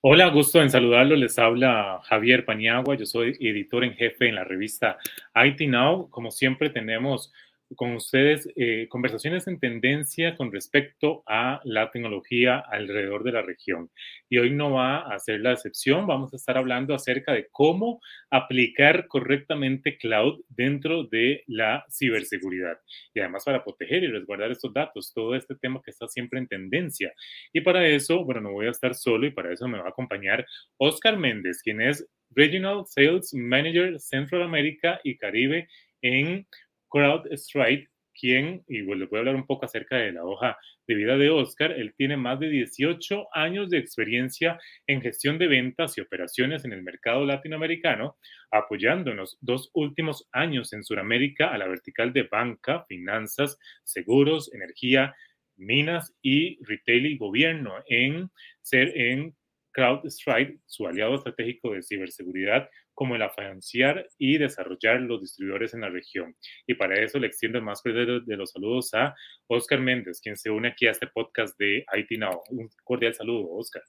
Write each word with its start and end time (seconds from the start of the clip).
Hola, 0.00 0.28
gusto 0.28 0.62
en 0.62 0.70
saludarlo. 0.70 1.16
Les 1.16 1.36
habla 1.40 2.00
Javier 2.04 2.44
Paniagua. 2.44 2.94
Yo 2.94 3.04
soy 3.04 3.36
editor 3.40 3.82
en 3.82 3.94
jefe 3.94 4.28
en 4.28 4.36
la 4.36 4.44
revista 4.44 4.96
IT 5.34 5.62
Now. 5.62 6.08
Como 6.08 6.30
siempre, 6.30 6.70
tenemos 6.70 7.32
con 7.76 7.94
ustedes 7.94 8.48
eh, 8.56 8.86
conversaciones 8.88 9.46
en 9.46 9.58
tendencia 9.58 10.36
con 10.36 10.52
respecto 10.52 11.22
a 11.26 11.60
la 11.64 11.90
tecnología 11.90 12.58
alrededor 12.58 13.24
de 13.24 13.32
la 13.32 13.42
región. 13.42 13.90
Y 14.28 14.38
hoy 14.38 14.50
no 14.50 14.72
va 14.72 15.00
a 15.00 15.18
ser 15.18 15.40
la 15.40 15.52
excepción, 15.52 16.06
vamos 16.06 16.32
a 16.32 16.36
estar 16.36 16.56
hablando 16.56 16.94
acerca 16.94 17.32
de 17.32 17.48
cómo 17.50 18.00
aplicar 18.30 19.06
correctamente 19.08 19.98
cloud 19.98 20.40
dentro 20.48 21.04
de 21.04 21.44
la 21.46 21.84
ciberseguridad 21.90 22.78
y 23.14 23.20
además 23.20 23.44
para 23.44 23.64
proteger 23.64 24.04
y 24.04 24.08
resguardar 24.08 24.50
estos 24.50 24.72
datos, 24.72 25.12
todo 25.14 25.34
este 25.34 25.54
tema 25.56 25.80
que 25.84 25.90
está 25.90 26.08
siempre 26.08 26.38
en 26.38 26.48
tendencia. 26.48 27.12
Y 27.52 27.60
para 27.60 27.86
eso, 27.86 28.24
bueno, 28.24 28.40
no 28.40 28.52
voy 28.52 28.66
a 28.66 28.70
estar 28.70 28.94
solo 28.94 29.26
y 29.26 29.30
para 29.30 29.52
eso 29.52 29.68
me 29.68 29.78
va 29.78 29.86
a 29.86 29.90
acompañar 29.90 30.46
Oscar 30.78 31.16
Méndez, 31.16 31.62
quien 31.62 31.80
es 31.80 32.06
Regional 32.30 32.84
Sales 32.86 33.32
Manager 33.34 33.98
Central 33.98 34.42
America 34.42 35.00
y 35.02 35.16
Caribe 35.16 35.68
en 36.02 36.46
CrowdStrike, 36.90 37.88
quien, 38.18 38.64
y 38.66 38.82
les 38.82 39.08
voy 39.08 39.16
a 39.16 39.20
hablar 39.20 39.36
un 39.36 39.46
poco 39.46 39.64
acerca 39.64 39.96
de 39.96 40.12
la 40.12 40.24
hoja 40.24 40.56
de 40.88 40.94
vida 40.94 41.16
de 41.16 41.30
Oscar, 41.30 41.72
él 41.72 41.94
tiene 41.96 42.16
más 42.16 42.40
de 42.40 42.48
18 42.48 43.28
años 43.32 43.70
de 43.70 43.78
experiencia 43.78 44.58
en 44.86 45.00
gestión 45.00 45.38
de 45.38 45.46
ventas 45.46 45.96
y 45.96 46.00
operaciones 46.00 46.64
en 46.64 46.72
el 46.72 46.82
mercado 46.82 47.24
latinoamericano, 47.24 48.16
apoyando 48.50 49.12
dos 49.40 49.70
últimos 49.74 50.26
años 50.32 50.72
en 50.72 50.82
Sudamérica 50.82 51.52
a 51.52 51.58
la 51.58 51.68
vertical 51.68 52.12
de 52.12 52.24
banca, 52.24 52.84
finanzas, 52.88 53.58
seguros, 53.84 54.52
energía, 54.52 55.14
minas 55.56 56.14
y 56.22 56.58
retail 56.64 57.06
y 57.06 57.18
gobierno 57.18 57.74
en 57.86 58.30
ser 58.62 58.96
en 58.96 59.36
CrowdStrike, 59.72 60.58
su 60.66 60.86
aliado 60.86 61.16
estratégico 61.16 61.72
de 61.72 61.82
ciberseguridad, 61.82 62.68
como 62.98 63.14
el 63.14 63.22
financiar 63.30 64.08
y 64.18 64.38
desarrollar 64.38 65.00
los 65.02 65.20
distribuidores 65.20 65.72
en 65.72 65.82
la 65.82 65.88
región. 65.88 66.34
Y 66.66 66.74
para 66.74 67.00
eso 67.00 67.20
le 67.20 67.28
extiendo 67.28 67.62
más 67.62 67.80
cordial 67.80 68.24
de 68.26 68.36
los 68.36 68.50
saludos 68.50 68.92
a 68.92 69.14
Oscar 69.46 69.80
Méndez, 69.80 70.20
quien 70.20 70.36
se 70.36 70.50
une 70.50 70.66
aquí 70.66 70.88
a 70.88 70.90
este 70.90 71.06
podcast 71.06 71.56
de 71.60 71.84
IT 71.96 72.18
Now. 72.18 72.42
Un 72.50 72.68
cordial 72.82 73.14
saludo, 73.14 73.48
Oscar. 73.52 73.84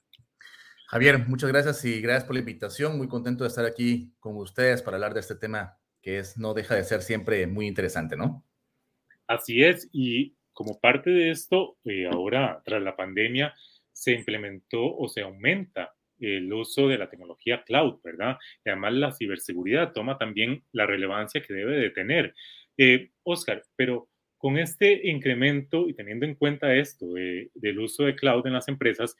Javier, 0.86 1.18
muchas 1.26 1.50
gracias 1.50 1.84
y 1.84 2.00
gracias 2.00 2.22
por 2.22 2.34
la 2.34 2.40
invitación. 2.40 2.96
Muy 2.98 3.08
contento 3.08 3.42
de 3.42 3.48
estar 3.48 3.64
aquí 3.64 4.14
con 4.20 4.36
ustedes 4.36 4.80
para 4.80 4.96
hablar 4.96 5.12
de 5.12 5.20
este 5.20 5.34
tema 5.34 5.76
que 6.00 6.20
es, 6.20 6.38
no 6.38 6.54
deja 6.54 6.76
de 6.76 6.84
ser 6.84 7.02
siempre 7.02 7.48
muy 7.48 7.66
interesante, 7.66 8.16
¿no? 8.16 8.46
Así 9.26 9.64
es, 9.64 9.88
y 9.92 10.36
como 10.52 10.78
parte 10.78 11.10
de 11.10 11.32
esto, 11.32 11.78
eh, 11.84 12.06
ahora 12.06 12.62
tras 12.64 12.80
la 12.80 12.94
pandemia, 12.94 13.56
se 13.92 14.12
implementó 14.12 14.96
o 14.96 15.08
se 15.08 15.22
aumenta 15.22 15.96
el 16.20 16.52
uso 16.52 16.88
de 16.88 16.98
la 16.98 17.08
tecnología 17.08 17.62
cloud, 17.64 18.00
¿verdad? 18.04 18.38
Y 18.64 18.70
además 18.70 18.92
la 18.94 19.12
ciberseguridad 19.12 19.92
toma 19.92 20.18
también 20.18 20.62
la 20.72 20.86
relevancia 20.86 21.42
que 21.42 21.54
debe 21.54 21.76
de 21.76 21.90
tener. 21.90 22.34
Eh, 22.76 23.10
Oscar, 23.22 23.62
pero 23.76 24.08
con 24.38 24.56
este 24.56 25.08
incremento 25.08 25.88
y 25.88 25.94
teniendo 25.94 26.24
en 26.24 26.34
cuenta 26.34 26.74
esto 26.74 27.12
del 27.12 27.78
uso 27.78 28.04
de 28.04 28.16
cloud 28.16 28.46
en 28.46 28.54
las 28.54 28.68
empresas, 28.68 29.14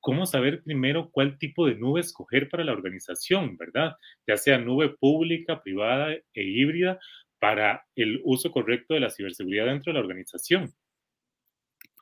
¿cómo 0.00 0.26
saber 0.26 0.62
primero 0.64 1.10
cuál 1.10 1.38
tipo 1.38 1.66
de 1.66 1.76
nube 1.76 2.00
escoger 2.00 2.48
para 2.48 2.64
la 2.64 2.72
organización, 2.72 3.56
verdad? 3.56 3.92
Ya 4.26 4.36
sea 4.36 4.58
nube 4.58 4.96
pública, 4.98 5.62
privada 5.62 6.12
e 6.12 6.42
híbrida, 6.42 6.98
para 7.38 7.84
el 7.94 8.20
uso 8.24 8.50
correcto 8.50 8.94
de 8.94 9.00
la 9.00 9.10
ciberseguridad 9.10 9.66
dentro 9.66 9.92
de 9.92 9.98
la 9.98 10.04
organización. 10.04 10.74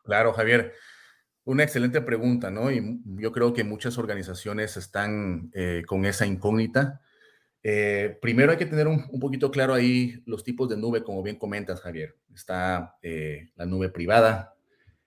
Claro, 0.04 0.32
Javier. 0.32 0.72
Una 1.44 1.64
excelente 1.64 2.00
pregunta, 2.00 2.50
¿no? 2.50 2.70
Y 2.70 3.00
yo 3.04 3.32
creo 3.32 3.52
que 3.52 3.64
muchas 3.64 3.98
organizaciones 3.98 4.76
están 4.76 5.50
eh, 5.54 5.82
con 5.86 6.04
esa 6.04 6.24
incógnita. 6.24 7.00
Eh, 7.64 8.16
primero 8.22 8.52
hay 8.52 8.58
que 8.58 8.66
tener 8.66 8.86
un, 8.86 9.08
poquito 9.18 9.50
claro 9.50 9.74
ahí 9.74 10.22
los 10.24 10.44
tipos 10.44 10.68
de 10.68 10.76
nube, 10.76 11.02
como 11.02 11.22
bien 11.22 11.36
comentas, 11.36 11.80
Javier. 11.80 12.16
Está 12.32 12.96
eh, 13.02 13.50
la 13.56 13.66
nube 13.66 13.88
privada, 13.88 14.54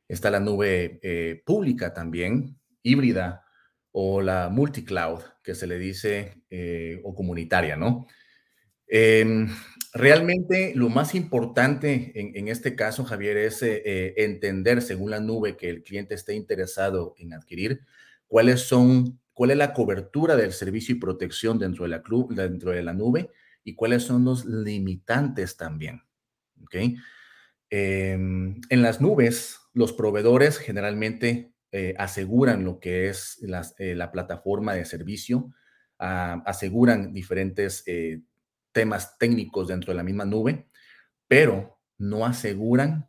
está 0.09 0.29
la 0.29 0.41
nube 0.41 1.41
pública 1.45 1.93
también, 1.93 2.59
híbrida, 2.83 3.45
o 3.91 4.21
la 4.21 4.49
multicloud, 4.49 5.21
que 5.41 5.55
se 5.55 5.67
le 5.67 5.77
dice, 5.77 6.43
o 7.03 7.15
comunitaria, 7.15 7.77
¿no? 7.77 8.07
Realmente 9.95 10.73
lo 10.75 10.89
más 10.89 11.15
importante 11.15 12.11
en, 12.15 12.49
este 12.49 12.75
caso, 12.75 13.05
Javier, 13.05 13.37
es 13.37 13.63
eh, 13.63 13.81
eh, 13.85 14.13
entender, 14.17 14.81
según 14.81 15.09
la 15.09 15.21
nube 15.21 15.55
que 15.55 15.69
el 15.69 15.83
cliente 15.83 16.15
esté 16.15 16.35
interesado 16.35 17.15
en 17.17 17.31
adquirir, 17.31 17.79
cuáles 18.27 18.59
son, 18.59 19.21
cuál 19.31 19.51
es 19.51 19.57
la 19.57 19.71
cobertura 19.71 20.35
del 20.35 20.51
servicio 20.51 20.93
y 20.93 20.99
protección 20.99 21.59
dentro 21.59 21.85
de 21.85 21.89
la, 21.91 22.03
dentro 22.29 22.71
de 22.71 22.83
la 22.83 22.91
nube 22.91 23.29
y 23.63 23.73
cuáles 23.75 24.03
son 24.03 24.25
los 24.25 24.43
limitantes 24.43 25.55
también. 25.55 26.01
¿okay? 26.61 26.97
Em, 27.69 28.59
en 28.67 28.81
las 28.81 28.99
nubes, 28.99 29.61
los 29.71 29.93
proveedores 29.93 30.57
generalmente 30.57 31.53
eh, 31.71 31.93
aseguran 31.97 32.65
lo 32.65 32.81
que 32.81 33.07
es 33.07 33.37
la 33.41 34.11
plataforma 34.11 34.73
de 34.73 34.83
servicio, 34.83 35.53
ah, 35.99 36.43
aseguran 36.45 37.13
diferentes 37.13 37.85
temas 38.75 39.17
técnicos 39.17 39.69
dentro 39.69 39.93
de 39.93 39.97
la 39.97 40.03
misma 40.03 40.25
nube, 40.25 40.67
pero 41.29 41.79
no 41.97 42.25
aseguran 42.25 43.07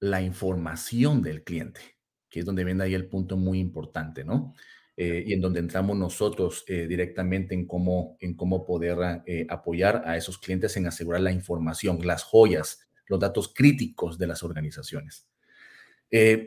la 0.00 0.20
información 0.20 1.22
del 1.22 1.44
cliente, 1.44 1.80
que 2.28 2.40
es 2.40 2.44
donde 2.44 2.64
viene 2.64 2.82
ahí 2.82 2.94
el 2.94 3.08
punto 3.08 3.36
muy 3.36 3.60
importante, 3.60 4.24
¿no? 4.24 4.54
Eh, 4.96 5.22
y 5.24 5.34
en 5.34 5.40
donde 5.40 5.60
entramos 5.60 5.96
nosotros 5.96 6.64
eh, 6.66 6.88
directamente 6.88 7.54
en 7.54 7.66
cómo, 7.66 8.16
en 8.18 8.34
cómo 8.34 8.66
poder 8.66 9.22
eh, 9.24 9.46
apoyar 9.48 10.02
a 10.04 10.16
esos 10.16 10.36
clientes 10.38 10.76
en 10.76 10.88
asegurar 10.88 11.20
la 11.20 11.30
información, 11.30 12.04
las 12.04 12.24
joyas, 12.24 12.88
los 13.06 13.20
datos 13.20 13.52
críticos 13.54 14.18
de 14.18 14.26
las 14.26 14.42
organizaciones. 14.42 15.28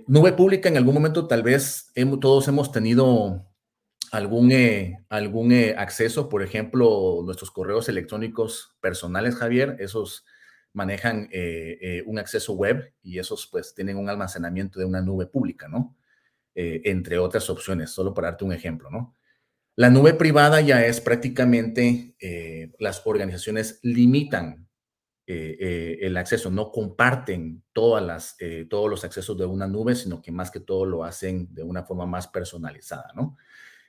nube 0.07 0.33
pública, 0.33 0.67
en 0.67 0.77
algún 0.77 0.93
momento 0.93 1.25
tal 1.25 1.41
vez 1.41 1.93
todos 2.19 2.47
hemos 2.49 2.71
tenido 2.71 3.47
algún, 4.11 4.51
eh, 4.51 5.05
algún 5.09 5.51
eh, 5.51 5.75
acceso, 5.77 6.29
por 6.29 6.43
ejemplo, 6.43 7.21
nuestros 7.23 7.51
correos 7.51 7.89
electrónicos 7.89 8.75
personales, 8.79 9.35
Javier, 9.35 9.75
esos 9.79 10.25
manejan 10.73 11.29
eh, 11.31 12.03
un 12.05 12.19
acceso 12.19 12.53
web 12.53 12.93
y 13.01 13.19
esos 13.19 13.47
pues 13.47 13.73
tienen 13.73 13.97
un 13.97 14.09
almacenamiento 14.09 14.79
de 14.79 14.85
una 14.85 15.01
nube 15.01 15.27
pública, 15.27 15.67
¿no? 15.67 15.95
entre 16.57 17.17
otras 17.17 17.49
opciones, 17.49 17.89
solo 17.91 18.13
para 18.13 18.29
darte 18.29 18.45
un 18.45 18.53
ejemplo, 18.53 18.89
¿no? 18.89 19.13
La 19.75 19.89
nube 19.89 20.13
privada 20.13 20.61
ya 20.61 20.85
es 20.85 21.01
prácticamente, 21.01 22.15
las 22.79 23.05
organizaciones 23.05 23.81
limitan 23.83 24.65
el 25.25 26.15
acceso, 26.15 26.49
no 26.49 26.71
comparten 26.71 27.61
todas 27.73 28.01
las, 28.01 28.37
todos 28.69 28.89
los 28.89 29.03
accesos 29.03 29.37
de 29.37 29.45
una 29.45 29.67
nube, 29.67 29.95
sino 29.95 30.21
que 30.21 30.31
más 30.31 30.49
que 30.49 30.61
todo 30.61 30.85
lo 30.85 31.03
hacen 31.03 31.53
de 31.53 31.63
una 31.63 31.83
forma 31.83 32.05
más 32.05 32.29
personalizada, 32.29 33.11
¿no? 33.13 33.35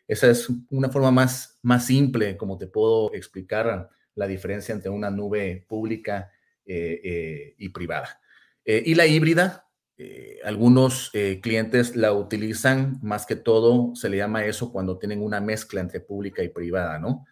Esa 0.09 0.31
es 0.31 0.49
una 0.71 0.89
forma 0.89 1.11
más, 1.11 1.59
más 1.63 1.87
simple, 1.87 2.37
como 2.37 2.59
te 2.59 2.67
puedo 2.67 3.13
explicar 3.15 3.91
la 4.15 4.27
diferencia 4.27 4.75
entre 4.75 4.91
una 4.91 5.11
nube 5.11 5.65
pública 5.69 6.33
eh, 6.65 7.01
eh, 7.05 7.55
y 7.59 7.69
privada. 7.69 8.21
Eh, 8.65 8.83
y 8.85 8.95
la 8.97 9.07
híbrida, 9.07 9.63
algunos 10.45 11.11
clientes 11.41 11.97
la 11.97 12.13
utilizan 12.13 12.99
más 13.03 13.25
que 13.25 13.35
todo, 13.35 13.95
se 13.95 14.11
le 14.11 14.19
llama 14.19 14.45
eso 14.45 14.71
cuando 14.71 14.99
tienen 14.99 15.23
una 15.23 15.41
mezcla 15.41 15.81
entre 15.81 16.01
pública 16.01 16.43
y 16.43 16.51
privada, 16.51 16.99
¿no? 16.99 17.25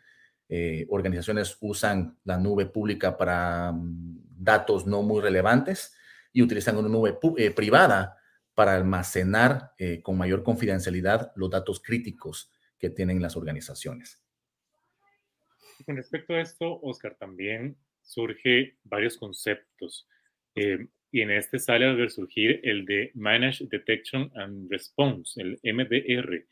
organizaciones 0.88 1.58
usan 1.60 2.16
la 2.24 2.38
nube 2.38 2.64
pública 2.64 3.18
para 3.18 3.70
mm, 3.70 4.38
datos 4.38 4.86
no 4.86 5.02
muy 5.02 5.20
relevantes 5.20 5.94
y 6.32 6.40
utilizan 6.40 6.78
una 6.78 6.88
nube 6.88 7.18
privada 7.54 8.16
para 8.54 8.76
almacenar 8.76 9.72
con 10.02 10.16
mayor 10.16 10.42
confidencialidad 10.42 11.32
los 11.36 11.50
datos 11.50 11.80
críticos 11.80 12.53
que 12.78 12.90
tienen 12.90 13.20
las 13.22 13.36
organizaciones. 13.36 14.22
Con 15.86 15.96
respecto 15.96 16.34
a 16.34 16.40
esto, 16.40 16.80
Oscar, 16.82 17.16
también 17.16 17.76
surge 18.02 18.76
varios 18.84 19.16
conceptos. 19.16 20.08
Eh, 20.54 20.86
y 21.10 21.20
en 21.20 21.30
este 21.30 21.58
sale 21.58 21.86
a 21.86 22.08
surgir 22.08 22.60
el 22.64 22.84
de 22.84 23.10
Managed 23.14 23.68
Detection 23.68 24.30
and 24.34 24.70
Response, 24.70 25.40
el 25.40 25.60
MDR. 25.62 26.46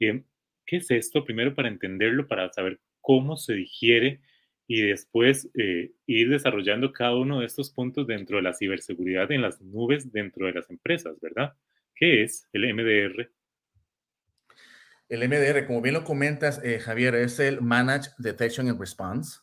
Eh, 0.00 0.22
¿Qué 0.66 0.76
es 0.76 0.90
esto? 0.90 1.24
Primero 1.24 1.54
para 1.54 1.68
entenderlo, 1.68 2.26
para 2.26 2.52
saber 2.52 2.80
cómo 3.00 3.36
se 3.36 3.54
digiere 3.54 4.20
y 4.66 4.80
después 4.82 5.50
eh, 5.54 5.92
ir 6.06 6.30
desarrollando 6.30 6.92
cada 6.92 7.16
uno 7.16 7.40
de 7.40 7.46
estos 7.46 7.70
puntos 7.70 8.06
dentro 8.06 8.38
de 8.38 8.42
la 8.42 8.54
ciberseguridad 8.54 9.30
en 9.30 9.42
las 9.42 9.60
nubes 9.60 10.10
dentro 10.10 10.46
de 10.46 10.52
las 10.52 10.70
empresas, 10.70 11.20
¿verdad? 11.20 11.54
¿Qué 11.94 12.22
es 12.22 12.48
el 12.52 12.72
MDR? 12.74 13.30
El 15.14 15.28
MDR, 15.28 15.64
como 15.64 15.80
bien 15.80 15.94
lo 15.94 16.02
comentas, 16.02 16.60
eh, 16.64 16.80
Javier, 16.80 17.14
es 17.14 17.38
el 17.38 17.62
Managed 17.62 18.10
Detection 18.18 18.68
and 18.68 18.80
Response. 18.80 19.38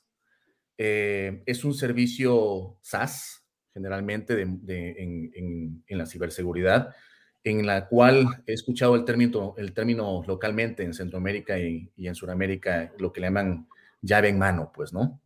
Eh, 0.78 1.44
es 1.46 1.64
un 1.64 1.74
servicio 1.74 2.78
SaaS, 2.82 3.46
generalmente 3.74 4.42
en, 4.42 5.84
la 5.88 6.06
ciberseguridad, 6.06 6.94
en 7.46 7.66
la 7.66 7.88
cual 7.88 8.44
he 8.46 8.52
escuchado 8.52 8.96
el 8.96 9.06
término, 9.06 9.56
el 9.58 9.74
término 9.74 10.22
localmente 10.28 10.84
en 10.84 10.94
Centroamérica 10.94 11.58
y, 11.58 11.90
en 11.96 12.16
Sudamérica, 12.16 12.92
lo 12.98 13.14
que 13.14 13.22
le 13.22 13.28
llaman 13.28 13.70
llave 14.02 14.28
en 14.28 14.40
mano, 14.40 14.74
pues, 14.76 14.92
¿no? 14.92 15.22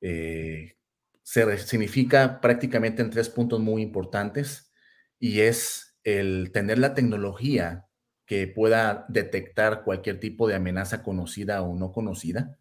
Eh, 0.00 0.76
se 1.24 1.58
significa 1.58 2.40
prácticamente 2.40 3.02
en 3.02 3.10
tres 3.10 3.28
puntos 3.28 3.58
muy 3.58 3.82
importantes 3.82 4.72
y 5.18 5.40
es 5.40 5.98
el 6.04 6.52
tener 6.52 6.78
la 6.78 6.94
tecnología 6.94 7.89
que 8.30 8.46
pueda 8.46 9.06
detectar 9.08 9.82
cualquier 9.82 10.20
tipo 10.20 10.46
de 10.46 10.54
amenaza 10.54 11.02
conocida 11.02 11.62
o 11.62 11.74
no 11.74 11.90
conocida, 11.90 12.60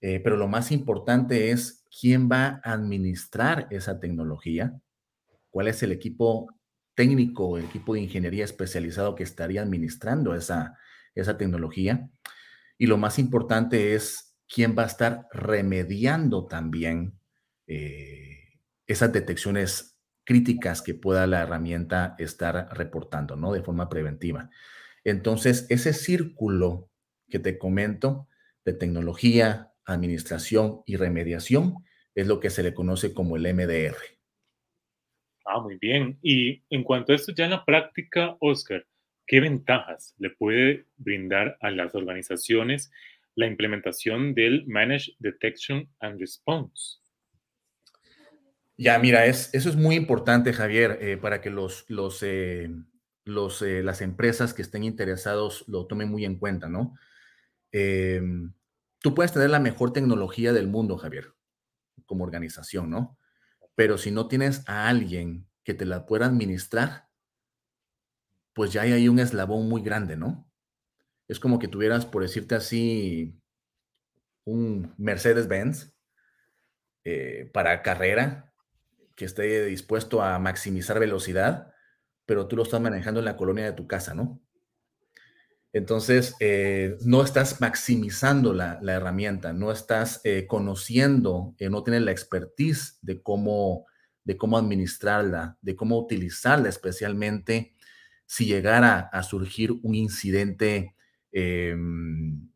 eh, 0.00 0.18
pero 0.18 0.36
lo 0.36 0.48
más 0.48 0.72
importante 0.72 1.52
es 1.52 1.84
quién 2.00 2.28
va 2.28 2.60
a 2.64 2.72
administrar 2.72 3.68
esa 3.70 4.00
tecnología, 4.00 4.76
cuál 5.50 5.68
es 5.68 5.84
el 5.84 5.92
equipo 5.92 6.52
técnico, 6.96 7.58
el 7.58 7.66
equipo 7.66 7.94
de 7.94 8.00
ingeniería 8.00 8.44
especializado 8.44 9.14
que 9.14 9.22
estaría 9.22 9.62
administrando 9.62 10.34
esa, 10.34 10.76
esa 11.14 11.38
tecnología. 11.38 12.10
Y 12.76 12.86
lo 12.86 12.96
más 12.96 13.20
importante 13.20 13.94
es 13.94 14.36
quién 14.52 14.74
va 14.76 14.82
a 14.82 14.86
estar 14.86 15.28
remediando 15.32 16.48
también 16.48 17.20
eh, 17.68 18.58
esas 18.84 19.12
detecciones 19.12 19.96
críticas 20.24 20.82
que 20.82 20.94
pueda 20.94 21.28
la 21.28 21.42
herramienta 21.42 22.16
estar 22.18 22.76
reportando, 22.76 23.36
¿no? 23.36 23.52
De 23.52 23.62
forma 23.62 23.88
preventiva. 23.88 24.50
Entonces, 25.10 25.66
ese 25.70 25.92
círculo 25.92 26.90
que 27.28 27.38
te 27.38 27.58
comento 27.58 28.28
de 28.64 28.72
tecnología, 28.72 29.72
administración 29.84 30.82
y 30.86 30.96
remediación 30.96 31.76
es 32.14 32.26
lo 32.26 32.40
que 32.40 32.50
se 32.50 32.62
le 32.62 32.74
conoce 32.74 33.14
como 33.14 33.36
el 33.36 33.54
MDR. 33.54 33.96
Ah, 35.44 35.60
muy 35.60 35.76
bien. 35.76 36.18
Y 36.20 36.62
en 36.68 36.84
cuanto 36.84 37.12
a 37.12 37.16
esto 37.16 37.32
ya 37.32 37.44
en 37.44 37.52
la 37.52 37.64
práctica, 37.64 38.36
Oscar, 38.40 38.86
¿qué 39.26 39.40
ventajas 39.40 40.14
le 40.18 40.30
puede 40.30 40.86
brindar 40.96 41.56
a 41.60 41.70
las 41.70 41.94
organizaciones 41.94 42.90
la 43.34 43.46
implementación 43.46 44.34
del 44.34 44.66
Managed 44.66 45.14
Detection 45.20 45.88
and 46.00 46.20
Response? 46.20 46.98
Ya, 48.76 48.98
mira, 48.98 49.26
es, 49.26 49.54
eso 49.54 49.70
es 49.70 49.76
muy 49.76 49.96
importante, 49.96 50.52
Javier, 50.52 50.98
eh, 51.00 51.16
para 51.16 51.40
que 51.40 51.50
los, 51.50 51.84
los, 51.88 52.22
eh, 52.22 52.68
los, 53.28 53.60
eh, 53.62 53.82
las 53.82 54.00
empresas 54.00 54.54
que 54.54 54.62
estén 54.62 54.84
interesados 54.84 55.64
lo 55.68 55.86
tomen 55.86 56.08
muy 56.08 56.24
en 56.24 56.38
cuenta, 56.38 56.68
¿no? 56.68 56.94
Em, 57.70 58.54
tú 59.00 59.14
puedes 59.14 59.32
tener 59.32 59.50
la 59.50 59.60
mejor 59.60 59.92
tecnología 59.92 60.52
del 60.52 60.66
mundo, 60.66 60.96
Javier, 60.96 61.34
como 62.06 62.24
organización, 62.24 62.90
¿no? 62.90 63.18
Pero 63.74 63.98
si 63.98 64.10
no 64.10 64.28
tienes 64.28 64.66
a 64.66 64.88
alguien 64.88 65.46
que 65.62 65.74
te 65.74 65.84
la 65.84 66.06
pueda 66.06 66.26
administrar, 66.26 67.08
pues 68.54 68.72
ya 68.72 68.82
hay 68.82 69.08
un 69.08 69.18
eslabón 69.18 69.68
muy 69.68 69.82
grande, 69.82 70.16
¿no? 70.16 70.50
Es 71.28 71.38
como 71.38 71.58
que 71.58 71.68
tuvieras, 71.68 72.06
por 72.06 72.22
decirte 72.22 72.54
así, 72.54 73.38
un 74.44 74.94
Mercedes-Benz 74.96 75.92
eh, 77.04 77.50
para 77.52 77.82
carrera 77.82 78.54
que 79.14 79.26
esté 79.26 79.66
dispuesto 79.66 80.22
a 80.22 80.38
maximizar 80.38 80.98
velocidad, 80.98 81.74
pero 82.28 82.46
tú 82.46 82.56
lo 82.56 82.62
estás 82.62 82.82
manejando 82.82 83.20
en 83.20 83.24
la 83.24 83.38
colonia 83.38 83.64
de 83.64 83.72
tu 83.72 83.86
casa, 83.86 84.12
¿no? 84.12 84.38
Entonces, 85.72 86.36
eh, 86.40 86.98
no 87.00 87.22
estás 87.22 87.62
maximizando 87.62 88.52
la, 88.52 88.78
herramienta, 88.82 89.54
no 89.54 89.72
estás 89.72 90.20
eh, 90.24 90.46
conociendo, 90.46 91.54
eh, 91.58 91.70
no 91.70 91.82
tienes 91.82 92.02
la 92.02 92.10
expertise 92.10 92.98
de 93.00 93.22
cómo, 93.22 93.86
de 94.24 94.36
cómo 94.36 94.58
administrarla, 94.58 95.56
de 95.62 95.74
cómo 95.74 95.98
utilizarla, 95.98 96.68
especialmente 96.68 97.74
si 98.26 98.44
llegara 98.44 99.08
a 99.10 99.22
surgir 99.22 99.72
un 99.82 99.94
incidente 99.94 100.94
em, 101.32 102.46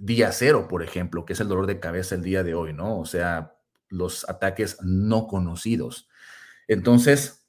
día 0.00 0.32
cero, 0.32 0.66
por 0.66 0.82
ejemplo, 0.82 1.26
que 1.26 1.34
es 1.34 1.40
el 1.40 1.48
dolor 1.48 1.66
de 1.66 1.78
cabeza 1.78 2.14
el 2.14 2.22
día 2.22 2.42
de 2.42 2.54
hoy, 2.54 2.72
¿no? 2.72 2.98
O 3.00 3.04
sea, 3.04 3.52
los 3.90 4.26
ataques 4.30 4.78
no 4.82 5.26
conocidos. 5.26 6.08
Entonces, 6.68 7.39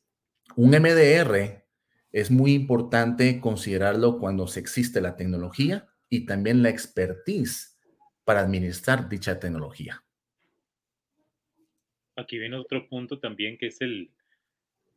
un 0.55 0.71
MDR 0.71 1.63
es 2.11 2.31
muy 2.31 2.53
importante 2.53 3.39
considerarlo 3.39 4.19
cuando 4.19 4.47
se 4.47 4.59
existe 4.59 5.01
la 5.01 5.15
tecnología 5.15 5.87
y 6.09 6.25
también 6.25 6.61
la 6.61 6.69
expertise 6.69 7.79
para 8.23 8.41
administrar 8.41 9.07
dicha 9.07 9.39
tecnología. 9.39 10.03
Aquí 12.15 12.37
viene 12.37 12.57
otro 12.57 12.87
punto 12.87 13.19
también 13.19 13.57
que 13.57 13.67
es 13.67 13.81
el, 13.81 14.11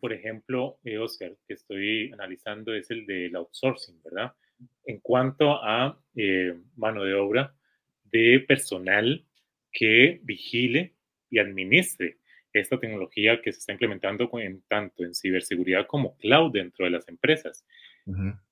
por 0.00 0.12
ejemplo, 0.12 0.78
eh, 0.84 0.98
Oscar, 0.98 1.36
que 1.46 1.54
estoy 1.54 2.12
analizando, 2.12 2.74
es 2.74 2.90
el 2.90 3.06
del 3.06 3.36
outsourcing, 3.36 4.02
¿verdad? 4.02 4.34
En 4.84 4.98
cuanto 5.00 5.62
a 5.62 5.98
eh, 6.16 6.54
mano 6.76 7.04
de 7.04 7.14
obra 7.14 7.54
de 8.04 8.44
personal 8.46 9.24
que 9.72 10.20
vigile 10.22 10.94
y 11.30 11.38
administre 11.38 12.18
esta 12.54 12.78
tecnología 12.78 13.40
que 13.42 13.52
se 13.52 13.58
está 13.58 13.72
implementando 13.72 14.30
en, 14.38 14.62
tanto 14.68 15.04
en 15.04 15.14
ciberseguridad 15.14 15.86
como 15.86 16.16
cloud 16.18 16.52
dentro 16.52 16.84
de 16.84 16.92
las 16.92 17.08
empresas. 17.08 17.66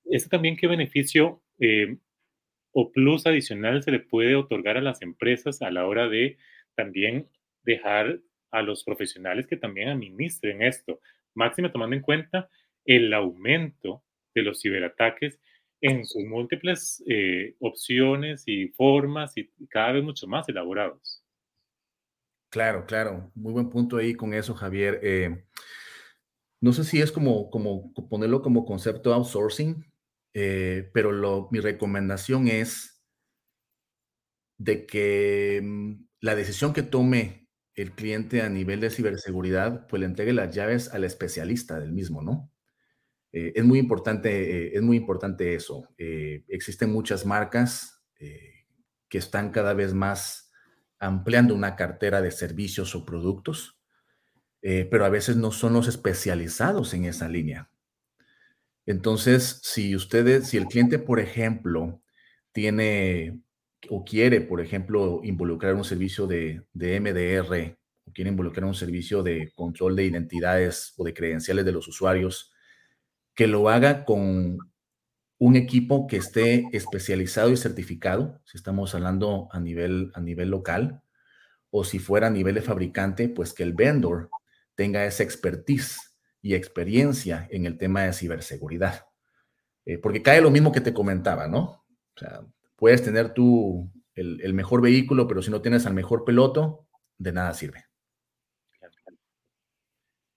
¿Este 0.04 0.28
también 0.28 0.56
qué 0.56 0.66
beneficio 0.66 1.43
eh, 1.60 1.96
o 2.72 2.90
plus 2.90 3.26
adicional 3.26 3.82
se 3.82 3.93
le 3.93 4.00
puede 4.00 4.34
otorgar 4.34 4.76
a 4.76 4.81
las 4.82 5.02
empresas 5.02 5.62
a 5.62 5.70
la 5.70 5.87
hora 5.87 6.08
de 6.08 6.38
también 6.75 7.28
dejar 7.62 8.19
a 8.50 8.62
los 8.62 8.82
profesionales 8.82 9.46
que 9.46 9.56
también 9.56 9.88
administren 9.88 10.62
esto? 10.62 11.00
Máxima 11.34 11.70
tomando 11.70 11.94
en 11.94 12.02
cuenta 12.02 12.49
el 12.84 13.12
aumento 13.14 14.02
de 14.34 14.43
los 14.43 14.60
ciberataques 14.60 15.38
en 15.81 16.06
sus 16.06 16.25
múltiples 16.25 17.02
eh, 17.06 17.54
opciones 17.58 18.44
y 18.46 18.69
formas 18.69 19.37
y 19.37 19.49
cada 19.69 19.93
vez 19.93 20.02
mucho 20.02 20.26
más 20.26 20.49
elaborados. 20.49 21.22
Claro, 22.52 22.84
claro. 22.84 23.32
Muy 23.34 23.50
buen 23.54 23.70
punto 23.70 23.96
ahí 23.96 24.12
con 24.14 24.34
eso, 24.34 24.54
Javier. 24.54 25.00
Eh, 25.02 25.43
no 26.60 26.72
sé 26.72 26.84
si 26.84 27.00
es 27.00 27.10
como, 27.10 27.50
como 27.50 27.93
ponerlo 28.08 28.43
como 28.43 28.64
concepto 28.64 29.12
outsourcing, 29.12 29.84
eh, 30.34 30.90
pero 30.94 31.12
lo, 31.12 31.49
mi 31.50 31.60
recomendación 31.60 32.49
es 32.49 33.02
de 34.59 34.87
que 34.87 35.61
mm, 35.62 36.04
la 36.21 36.35
decisión 36.35 36.73
que 36.73 36.82
tome 36.82 37.49
el 37.75 37.92
cliente 37.92 38.42
a 38.42 38.49
nivel 38.50 38.80
de 38.80 38.90
ciberseguridad, 38.90 39.87
pues 39.88 40.00
le 40.00 40.06
entregue 40.06 40.32
las 40.35 40.54
llaves 40.54 40.92
al 40.92 41.04
especialista 41.04 41.80
del 41.80 41.92
mismo, 41.92 42.21
¿no? 42.23 42.52
Eh, 43.32 43.52
es 43.56 43.64
muy 43.64 43.78
importante, 43.80 44.76
es 44.76 44.82
muy 44.82 44.99
importante 44.99 45.54
eso. 45.54 45.88
existen 45.99 46.92
muchas 46.92 47.26
marcas 47.26 48.02
que 49.09 49.18
están 49.18 49.50
cada 49.52 49.75
vez 49.75 49.94
más 49.94 50.51
ampliando 51.02 51.52
una 51.54 51.75
cartera 51.75 52.23
de 52.23 52.30
servicios 52.30 52.94
o 52.94 53.04
productos, 53.04 53.76
eh, 54.62 54.87
pero 54.88 55.04
a 55.04 55.09
veces 55.09 55.37
no 55.37 55.50
son 55.50 55.73
los 55.73 55.88
especializados 55.88 56.94
en 56.94 57.06
esa 57.06 57.28
línea. 57.28 57.71
Entonces, 58.87 59.61
si 59.64 59.97
ustedes, 59.97 60.49
si 60.49 60.59
el 60.59 60.66
cliente, 60.66 61.00
por 61.00 61.18
ejemplo, 61.18 62.00
tiene 62.52 63.40
o 63.90 64.04
quiere, 64.04 64.40
por 64.40 64.61
ejemplo, 64.61 65.21
involucrar 65.25 65.75
un 65.75 65.85
servicio 65.85 66.28
de, 66.28 66.62
de 66.73 67.00
MDR 67.00 67.76
o 68.06 68.12
quiere 68.12 68.30
involucrar 68.30 68.64
un 68.64 68.75
servicio 68.75 69.25
de 69.25 69.50
control 69.56 69.97
de 69.97 70.04
identidades 70.04 70.94
o 70.97 71.04
de 71.04 71.14
credenciales 71.14 71.64
de 71.64 71.73
los 71.73 71.88
usuarios, 71.88 72.52
que 73.35 73.49
lo 73.49 73.68
haga 73.68 74.04
con 74.04 74.72
un 75.44 75.56
equipo 75.56 76.06
que 76.06 76.18
esté 76.18 76.68
especializado 76.70 77.50
y 77.50 77.56
certificado, 77.56 78.40
si 78.44 78.56
estamos 78.56 78.94
hablando 78.94 79.49
a 79.50 79.58
nivel, 79.58 80.12
a 80.14 80.20
nivel 80.20 80.50
local, 80.50 81.02
o 81.68 81.82
si 81.82 81.99
fuera 81.99 82.28
a 82.28 82.30
nivel 82.30 82.54
de 82.54 82.62
fabricante, 82.62 83.28
pues 83.28 83.52
que 83.52 83.64
el 83.64 83.72
vendor 83.72 84.30
tenga 84.76 85.04
esa 85.04 85.25
expertise 85.25 86.14
y 86.42 86.54
experiencia 86.54 87.49
en 87.50 87.66
el 87.66 87.76
tema 87.76 88.02
de 88.02 88.12
ciberseguridad. 88.12 89.06
Eh, 89.84 89.99
porque 89.99 90.22
cae 90.22 90.40
lo 90.40 90.52
mismo 90.52 90.70
que 90.70 90.80
te 90.80 90.94
comentaba, 90.94 91.49
¿no? 91.49 91.61
O 92.14 92.18
sea, 92.20 92.42
puedes 92.76 93.02
tener 93.02 93.34
tú 93.34 93.90
el, 94.14 94.40
el 94.42 94.54
mejor 94.54 94.80
vehículo, 94.80 95.26
pero 95.26 95.42
si 95.42 95.50
no 95.50 95.61
tienes 95.61 95.87
al 95.87 95.94
mejor 95.94 96.25
piloto, 96.25 96.87
de 97.18 97.32
nada 97.32 97.52
sirve. 97.54 97.87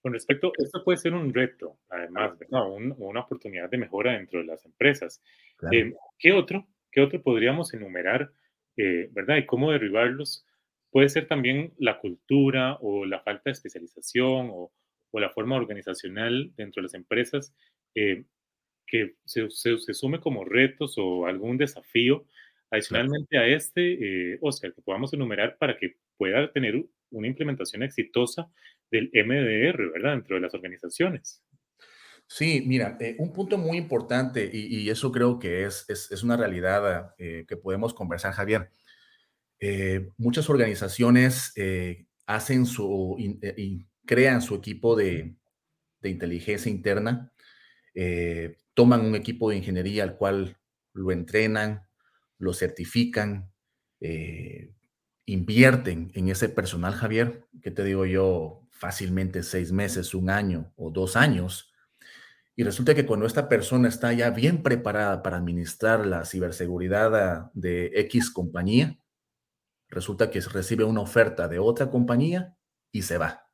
Con 0.06 0.12
respecto, 0.12 0.52
esto 0.56 0.84
puede 0.84 0.98
ser 0.98 1.14
un 1.14 1.34
reto, 1.34 1.80
además, 1.88 2.38
¿no? 2.48 2.74
una 2.74 3.22
oportunidad 3.22 3.68
de 3.68 3.76
mejora 3.76 4.12
dentro 4.12 4.38
de 4.38 4.46
las 4.46 4.64
empresas. 4.64 5.20
Eh, 5.72 5.94
¿qué, 6.16 6.32
otro, 6.32 6.64
¿Qué 6.92 7.00
otro 7.00 7.20
podríamos 7.20 7.74
enumerar, 7.74 8.30
eh, 8.76 9.08
verdad? 9.10 9.38
Y 9.38 9.46
cómo 9.46 9.72
derribarlos. 9.72 10.46
Puede 10.92 11.08
ser 11.08 11.26
también 11.26 11.72
la 11.78 11.98
cultura 11.98 12.78
o 12.82 13.04
la 13.04 13.18
falta 13.18 13.42
de 13.46 13.54
especialización 13.54 14.48
o, 14.52 14.70
o 15.10 15.18
la 15.18 15.30
forma 15.30 15.56
organizacional 15.56 16.52
dentro 16.54 16.82
de 16.82 16.84
las 16.84 16.94
empresas 16.94 17.52
eh, 17.96 18.26
que 18.86 19.16
se, 19.24 19.50
se, 19.50 19.92
sume 19.92 20.20
como 20.20 20.44
retos 20.44 20.94
o 20.98 21.26
algún 21.26 21.58
desafío 21.58 22.26
adicionalmente 22.70 23.38
a 23.38 23.48
este, 23.48 24.38
Oscar, 24.40 24.72
que 24.72 24.82
podamos 24.82 25.12
enumerar 25.12 25.58
para 25.58 25.76
que 25.76 25.96
pueda 26.16 26.52
tener 26.52 26.80
una 27.10 27.26
implementación 27.26 27.82
exitosa 27.82 28.48
del 28.90 29.10
MDR, 29.12 29.92
¿verdad? 29.92 30.12
Dentro 30.12 30.36
de 30.36 30.42
las 30.42 30.54
organizaciones. 30.54 31.42
Sí, 32.28 32.64
mira, 32.66 32.96
eh, 33.00 33.14
un 33.18 33.32
punto 33.32 33.56
muy 33.56 33.78
importante 33.78 34.50
y, 34.52 34.90
eso 34.90 35.12
creo 35.12 35.38
que 35.38 35.64
es, 35.64 35.86
es, 35.88 36.22
una 36.24 36.36
realidad 36.36 37.14
eh, 37.18 37.44
que 37.46 37.56
podemos 37.56 37.94
conversar, 37.94 38.32
Javier. 38.32 38.70
Eh, 39.60 40.10
muchas 40.18 40.50
organizaciones 40.50 41.54
hacen 42.26 42.66
su 42.66 43.16
y 43.18 43.86
crean 44.04 44.42
su 44.42 44.56
equipo 44.56 44.96
de, 44.96 45.36
de 46.00 46.10
inteligencia 46.10 46.70
interna, 46.70 47.32
toman 48.74 49.06
un 49.06 49.14
equipo 49.14 49.48
de 49.50 49.56
ingeniería 49.56 50.02
al 50.02 50.16
cual 50.16 50.58
lo 50.92 51.12
entrenan, 51.12 51.86
lo 52.38 52.52
certifican, 52.52 53.52
invierten 55.26 56.10
en 56.14 56.28
ese 56.28 56.48
personal, 56.48 56.92
Javier, 56.92 57.44
que 57.62 57.70
te 57.70 57.84
digo 57.84 58.04
yo, 58.04 58.65
fácilmente 58.78 59.42
seis 59.42 59.72
meses, 59.72 60.14
un 60.14 60.30
año 60.30 60.72
o 60.76 60.90
dos 60.90 61.16
años 61.16 61.72
y 62.58 62.64
resulta 62.64 62.94
que 62.94 63.04
cuando 63.04 63.26
esta 63.26 63.50
persona 63.50 63.88
está 63.88 64.14
ya 64.14 64.30
bien 64.30 64.62
preparada 64.62 65.22
para 65.22 65.36
administrar 65.36 66.06
la 66.06 66.24
ciberseguridad 66.24 67.50
de 67.52 67.92
X 67.94 68.30
compañía, 68.30 68.98
resulta 69.90 70.30
que 70.30 70.40
recibe 70.40 70.84
una 70.84 71.02
oferta 71.02 71.48
de 71.48 71.58
otra 71.58 71.90
compañía 71.90 72.56
y 72.90 73.02
se 73.02 73.18
va. 73.18 73.50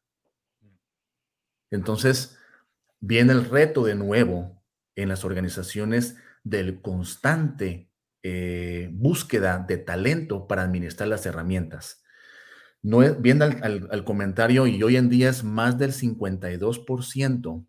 Entonces, 1.73 2.39
viene 3.01 3.33
el 3.33 3.45
reto 3.45 3.83
de 3.83 3.97
nuevo 3.97 4.63
en 4.95 5.09
las 5.09 5.25
organizaciones 5.25 6.17
del 6.45 6.81
constante 6.81 7.91
eh, 8.23 8.89
búsqueda 8.93 9.59
de 9.59 9.79
talento 9.79 10.47
para 10.47 10.63
administrar 10.63 11.09
las 11.09 11.27
herramientas. 11.27 12.02
No, 12.83 12.99
viendo 13.15 13.45
al, 13.45 13.89
al 13.91 14.05
comentario, 14.05 14.67
y 14.67 14.83
hoy 14.83 14.97
en 14.97 15.09
día 15.09 15.31
es 15.31 15.45
más 15.45 15.79
del 15.79 15.93
52% 15.93 17.67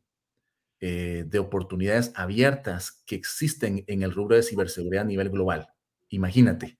eh, 0.85 1.23
de 1.25 1.39
oportunidades 1.39 2.11
abiertas 2.13 3.01
que 3.05 3.15
existen 3.15 3.85
en 3.87 4.03
el 4.03 4.11
rubro 4.11 4.35
de 4.35 4.43
ciberseguridad 4.43 5.05
a 5.05 5.07
nivel 5.07 5.29
global. 5.29 5.69
Imagínate. 6.09 6.77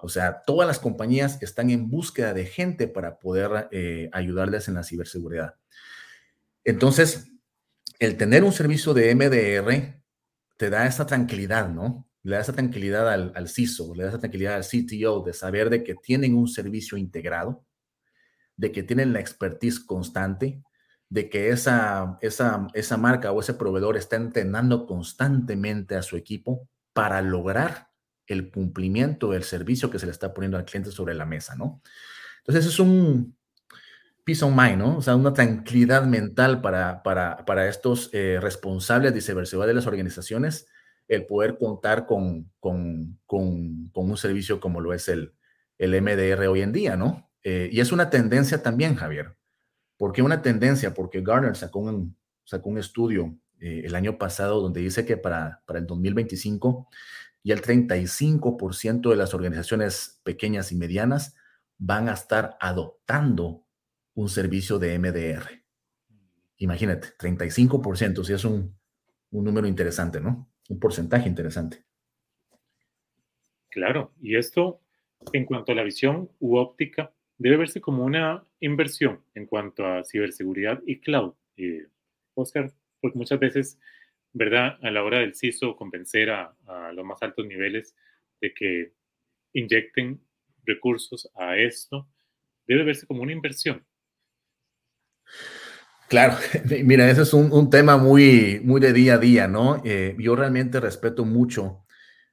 O 0.00 0.08
sea, 0.08 0.40
todas 0.46 0.66
las 0.66 0.78
compañías 0.78 1.36
están 1.42 1.68
en 1.68 1.90
búsqueda 1.90 2.32
de 2.32 2.46
gente 2.46 2.88
para 2.88 3.18
poder 3.18 3.68
eh, 3.70 4.08
ayudarles 4.14 4.68
en 4.68 4.74
la 4.76 4.82
ciberseguridad. 4.82 5.56
Entonces, 6.64 7.32
el 7.98 8.16
tener 8.16 8.44
un 8.44 8.52
servicio 8.54 8.94
de 8.94 9.14
MDR 9.14 10.02
te 10.56 10.70
da 10.70 10.86
esa 10.86 11.04
tranquilidad, 11.04 11.68
¿no? 11.68 12.08
Le 12.24 12.34
da 12.34 12.42
esa 12.42 12.52
tranquilidad 12.52 13.08
al, 13.08 13.32
al 13.36 13.48
CISO, 13.48 13.94
le 13.94 14.02
da 14.02 14.08
esa 14.08 14.18
tranquilidad 14.18 14.54
al 14.54 14.64
CTO 14.64 15.22
de 15.22 15.32
saber 15.32 15.70
de 15.70 15.84
que 15.84 15.94
tienen 15.94 16.34
un 16.34 16.48
servicio 16.48 16.98
integrado, 16.98 17.64
de 18.56 18.72
que 18.72 18.82
tienen 18.82 19.12
la 19.12 19.20
expertise 19.20 19.78
constante, 19.78 20.60
de 21.08 21.30
que 21.30 21.50
esa, 21.50 22.18
esa, 22.22 22.66
esa 22.74 22.96
marca 22.96 23.30
o 23.30 23.40
ese 23.40 23.54
proveedor 23.54 23.96
está 23.96 24.16
entrenando 24.16 24.86
constantemente 24.86 25.94
a 25.94 26.02
su 26.02 26.16
equipo 26.16 26.68
para 26.92 27.22
lograr 27.22 27.88
el 28.26 28.50
cumplimiento 28.50 29.30
del 29.30 29.44
servicio 29.44 29.90
que 29.90 29.98
se 29.98 30.06
le 30.06 30.12
está 30.12 30.32
poniendo 30.32 30.56
al 30.56 30.64
cliente 30.64 30.90
sobre 30.90 31.14
la 31.14 31.26
mesa, 31.26 31.54
¿no? 31.56 31.82
Entonces 32.38 32.66
es 32.66 32.78
un 32.78 33.36
peace 34.24 34.44
of 34.44 34.54
mind, 34.56 34.78
¿no? 34.78 34.96
O 34.96 35.02
sea, 35.02 35.14
una 35.16 35.34
tranquilidad 35.34 36.04
mental 36.04 36.60
para, 36.62 37.02
para, 37.02 37.44
para 37.44 37.68
estos 37.68 38.10
eh, 38.12 38.38
responsables 38.40 39.12
de 39.12 39.20
ciberseguridad 39.20 39.68
de 39.68 39.74
las 39.74 39.86
organizaciones, 39.86 40.66
el 41.08 41.26
poder 41.26 41.58
contar 41.58 42.06
con, 42.06 42.50
con, 42.60 43.20
con, 43.26 43.90
un 43.92 44.16
servicio 44.16 44.60
como 44.60 44.80
lo 44.80 44.92
es 44.92 45.08
el, 45.08 45.34
el 45.78 46.00
MDR 46.00 46.46
hoy 46.46 46.62
en 46.62 46.72
día, 46.72 46.96
¿no? 46.96 47.30
Eh, 47.42 47.68
y 47.70 47.80
es 47.80 47.92
una 47.92 48.10
tendencia 48.10 48.62
también, 48.62 48.94
Javier. 48.94 49.36
¿Por 49.96 50.12
qué 50.12 50.22
una 50.22 50.42
tendencia? 50.42 50.94
Porque 50.94 51.20
Garner 51.20 51.56
sacó 51.56 51.80
un, 51.80 52.16
sacó 52.44 52.70
un 52.70 52.78
estudio 52.78 53.36
eh, 53.60 53.82
el 53.84 53.94
año 53.94 54.18
pasado 54.18 54.60
donde 54.60 54.80
dice 54.80 55.04
que 55.04 55.16
para, 55.16 55.62
para 55.66 55.78
el 55.78 55.86
2025 55.86 56.88
ya 57.44 57.54
el 57.54 57.62
35% 57.62 59.10
de 59.10 59.16
las 59.16 59.34
organizaciones 59.34 60.20
pequeñas 60.24 60.72
y 60.72 60.76
medianas 60.76 61.36
van 61.76 62.08
a 62.08 62.14
estar 62.14 62.56
adoptando 62.60 63.66
un 64.14 64.30
servicio 64.30 64.78
de 64.78 64.98
MDR. 64.98 65.62
Imagínate, 66.56 67.08
35%, 67.18 68.24
si 68.24 68.32
es 68.32 68.44
un, 68.44 68.74
un 69.30 69.44
número 69.44 69.66
interesante, 69.66 70.20
¿no? 70.20 70.50
Un 70.68 70.80
porcentaje 70.80 71.28
interesante. 71.28 71.84
Claro, 73.68 74.12
y 74.20 74.36
esto 74.36 74.80
en 75.32 75.44
cuanto 75.44 75.72
a 75.72 75.74
la 75.74 75.82
visión 75.82 76.30
u 76.38 76.56
óptica 76.56 77.12
debe 77.38 77.56
verse 77.56 77.80
como 77.80 78.04
una 78.04 78.44
inversión 78.60 79.24
en 79.34 79.46
cuanto 79.46 79.86
a 79.86 80.04
ciberseguridad 80.04 80.80
y 80.86 81.00
cloud. 81.00 81.34
Eh, 81.56 81.86
Oscar, 82.34 82.72
porque 83.00 83.18
muchas 83.18 83.38
veces, 83.38 83.78
¿verdad? 84.32 84.78
A 84.82 84.90
la 84.90 85.02
hora 85.02 85.18
del 85.18 85.34
CISO 85.34 85.76
convencer 85.76 86.30
a, 86.30 86.56
los 86.92 87.04
más 87.04 87.22
altos 87.22 87.46
niveles 87.46 87.94
de 88.40 88.54
que 88.54 88.92
inyecten 89.52 90.20
recursos 90.64 91.30
a 91.34 91.56
esto, 91.56 92.08
debe 92.66 92.84
verse 92.84 93.06
como 93.06 93.22
una 93.22 93.32
inversión. 93.32 93.84
Claro, 96.08 96.36
mira, 96.84 97.10
ese 97.10 97.22
es 97.22 97.32
un, 97.34 97.70
tema 97.70 97.96
muy, 97.96 98.60
muy 98.64 98.80
de 98.80 98.92
día 98.92 99.14
a 99.14 99.18
día, 99.18 99.48
¿no? 99.48 99.82
Eh, 99.84 100.16
yo 100.18 100.36
realmente 100.36 100.80
respeto 100.80 101.24
mucho 101.24 101.84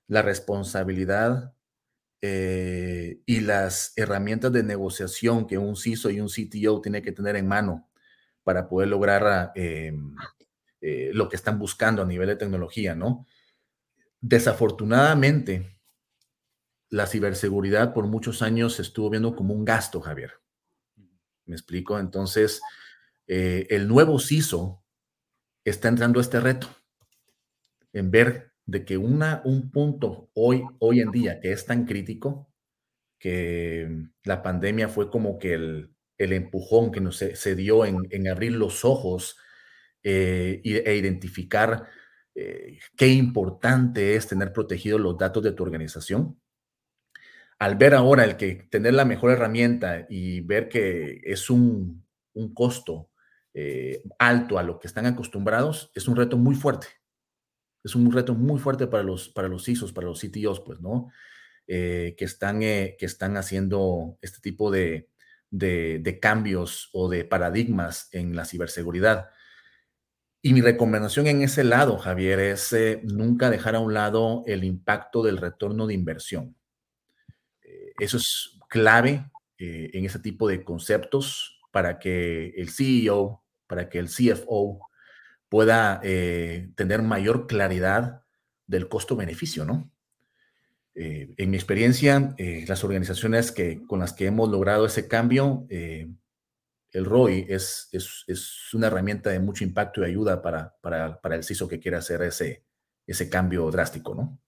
la 0.07 0.21
responsabilidad 0.21 1.53
eh, 2.23 3.21
y 3.25 3.39
las 3.39 3.93
herramientas 3.95 4.51
de 4.51 4.61
negociación 4.61 5.47
que 5.47 5.57
un 5.57 5.75
CISO 5.75 6.11
y 6.11 6.21
un 6.21 6.29
CTO 6.29 6.79
tiene 6.79 7.01
que 7.01 7.11
tener 7.11 7.35
en 7.35 7.47
mano 7.47 7.89
para 8.43 8.67
poder 8.67 8.89
lograr 8.89 9.51
eh, 9.55 9.91
eh, 10.81 11.11
lo 11.13 11.29
que 11.29 11.35
están 11.35 11.57
buscando 11.57 12.01
a 12.01 12.05
nivel 12.05 12.27
de 12.27 12.35
tecnología, 12.35 12.93
¿no? 12.93 13.25
Desafortunadamente, 14.19 15.79
la 16.89 17.07
ciberseguridad 17.07 17.93
por 17.93 18.05
muchos 18.05 18.41
años 18.41 18.75
se 18.75 18.83
estuvo 18.83 19.09
viendo 19.09 19.35
como 19.35 19.53
un 19.53 19.65
gasto, 19.65 19.99
Javier. 19.99 20.33
¿Me 21.45 21.55
explico? 21.55 21.97
Entonces, 21.97 22.61
el 23.33 23.87
nuevo 23.87 24.19
CISO 24.19 24.83
está 25.63 25.87
entrando 25.87 26.19
a 26.19 26.23
este 26.23 26.39
reto 26.41 26.67
en 27.93 28.11
ver 28.11 28.51
de 28.65 28.85
que 28.85 28.97
una, 28.97 29.41
un 29.45 29.71
punto 29.71 30.29
hoy, 30.33 30.63
hoy 30.79 31.01
en 31.01 31.11
día 31.11 31.39
que 31.39 31.51
es 31.51 31.65
tan 31.65 31.85
crítico, 31.85 32.51
que 33.19 33.87
la 34.23 34.41
pandemia 34.41 34.89
fue 34.89 35.09
como 35.09 35.37
que 35.37 35.53
el, 35.53 35.93
el 36.17 36.33
empujón 36.33 36.91
que 36.91 37.01
nos 37.01 37.17
se, 37.17 37.55
dio 37.55 37.85
en, 37.85 38.07
en, 38.09 38.27
abrir 38.27 38.53
los 38.53 38.83
ojos 38.83 39.37
eh, 40.03 40.61
e 40.63 40.95
identificar 40.95 41.87
eh, 42.33 42.79
qué 42.97 43.07
importante 43.09 44.15
es 44.15 44.27
tener 44.27 44.51
protegidos 44.51 45.01
los 45.01 45.17
datos 45.17 45.43
de 45.43 45.51
tu 45.51 45.63
organización. 45.63 46.39
Al 47.59 47.75
ver 47.75 47.93
ahora 47.93 48.23
el 48.23 48.37
que 48.37 48.67
tener 48.71 48.95
la 48.95 49.05
mejor 49.05 49.31
herramienta 49.31 50.07
y 50.09 50.41
ver 50.41 50.67
que 50.67 51.21
es 51.23 51.51
un, 51.51 52.03
un 52.33 52.53
costo 52.55 53.10
eh, 53.53 54.03
alto 54.19 54.57
a 54.57 54.63
lo 54.63 54.79
que 54.79 54.87
están 54.87 55.05
acostumbrados, 55.05 55.91
es 55.95 56.07
un 56.07 56.15
reto 56.15 56.37
muy 56.37 56.55
fuerte 56.55 56.87
es 57.83 57.95
un 57.95 58.11
reto 58.11 58.35
muy 58.35 58.59
fuerte 58.59 58.87
para 58.87 59.03
los, 59.03 59.29
para 59.29 59.47
los 59.47 59.65
CISOs, 59.65 59.93
para 59.93 60.07
los 60.07 60.21
CTOs, 60.21 60.59
pues, 60.61 60.79
¿no? 60.81 61.11
Eh, 61.67 62.15
que, 62.17 62.25
están, 62.25 62.61
eh, 62.63 62.95
que 62.99 63.05
están 63.05 63.37
haciendo 63.37 64.17
este 64.21 64.39
tipo 64.39 64.71
de, 64.71 65.09
de, 65.49 66.19
cambios 66.21 66.89
o 66.93 67.09
de 67.09 67.23
paradigmas 67.23 68.09
en 68.11 68.35
la 68.35 68.45
ciberseguridad. 68.45 69.29
Y 70.41 70.53
mi 70.53 70.61
recomendación 70.61 71.27
en 71.27 71.43
ese 71.43 71.63
lado, 71.63 71.97
Javier, 71.97 72.39
es 72.39 72.75
nunca 73.03 73.49
dejar 73.49 73.75
a 73.75 73.79
un 73.79 73.93
lado 73.93 74.43
el 74.47 74.63
impacto 74.63 75.23
del 75.23 75.37
retorno 75.37 75.87
de 75.87 75.93
inversión. 75.93 76.55
eso 77.99 78.17
es 78.17 78.59
clave 78.67 79.29
en 79.59 80.05
ese 80.05 80.17
tipo 80.17 80.47
de 80.47 80.63
conceptos 80.63 81.60
para 81.71 81.99
que 81.99 82.49
el 82.57 82.69
CEO, 82.69 83.43
para 83.67 83.89
que 83.89 83.99
el 83.99 84.07
CFO 84.07 84.91
pueda 85.51 85.99
eh, 86.01 86.69
tener 86.75 87.01
mayor 87.01 87.45
claridad 87.45 88.23
del 88.67 88.87
costo-beneficio, 88.87 89.65
¿no? 89.65 89.91
Eh, 90.95 91.33
en 91.35 91.49
mi 91.49 91.57
experiencia, 91.57 92.33
eh, 92.37 92.63
las 92.69 92.85
organizaciones 92.85 93.51
que, 93.51 93.81
con 93.85 93.99
las 93.99 94.13
que 94.13 94.27
hemos 94.27 94.49
logrado 94.49 94.85
ese 94.85 95.09
cambio, 95.09 95.65
el 95.69 97.05
ROI 97.05 97.47
es, 97.49 97.89
es, 97.91 98.73
una 98.73 98.87
herramienta 98.87 99.29
de 99.29 99.39
mucho 99.39 99.65
impacto 99.65 100.01
y 100.01 100.05
ayuda 100.05 100.41
para, 100.41 100.73
para, 100.81 101.19
para, 101.19 101.35
el 101.35 101.43
CISO 101.43 101.67
que 101.67 101.79
quiere 101.79 101.97
hacer 101.97 102.21
ese, 102.21 102.63
ese 103.05 103.29
cambio 103.29 103.69
drástico, 103.71 104.15
¿no? 104.15 104.39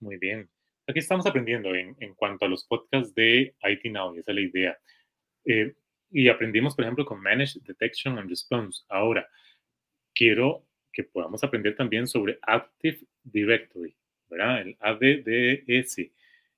Muy 0.00 0.16
bien. 0.16 0.48
Aquí 0.86 0.98
estamos 0.98 1.26
aprendiendo 1.26 1.74
en, 1.74 1.94
en 2.00 2.14
cuanto 2.14 2.46
a 2.46 2.48
los 2.48 2.66
podcasts 2.66 3.14
de 3.14 3.54
IT 3.62 3.92
Now, 3.92 4.14
y 4.14 4.20
esa 4.20 4.32
es 4.32 4.34
la 4.34 4.40
idea. 4.40 4.78
Y 6.10 6.28
aprendimos, 6.28 6.74
por 6.74 6.84
ejemplo, 6.84 7.04
con 7.04 7.20
Managed 7.20 7.62
Detection 7.62 8.18
and 8.18 8.28
Response. 8.28 8.82
Ahora, 8.88 9.28
quiero 10.14 10.66
que 10.92 11.04
podamos 11.04 11.42
aprender 11.42 11.74
también 11.74 12.06
sobre 12.06 12.38
Active 12.42 13.00
Directory, 13.22 13.96
¿verdad? 14.28 14.62
El 14.62 14.76
ADDS. 14.80 16.10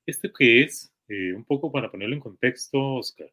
¿Esto 0.05 0.33
qué 0.33 0.63
es? 0.63 0.93
Eh, 1.09 1.33
un 1.33 1.45
poco 1.45 1.73
para 1.73 1.91
ponerlo 1.91 2.15
en 2.15 2.21
contexto, 2.21 2.95
Oscar. 2.95 3.33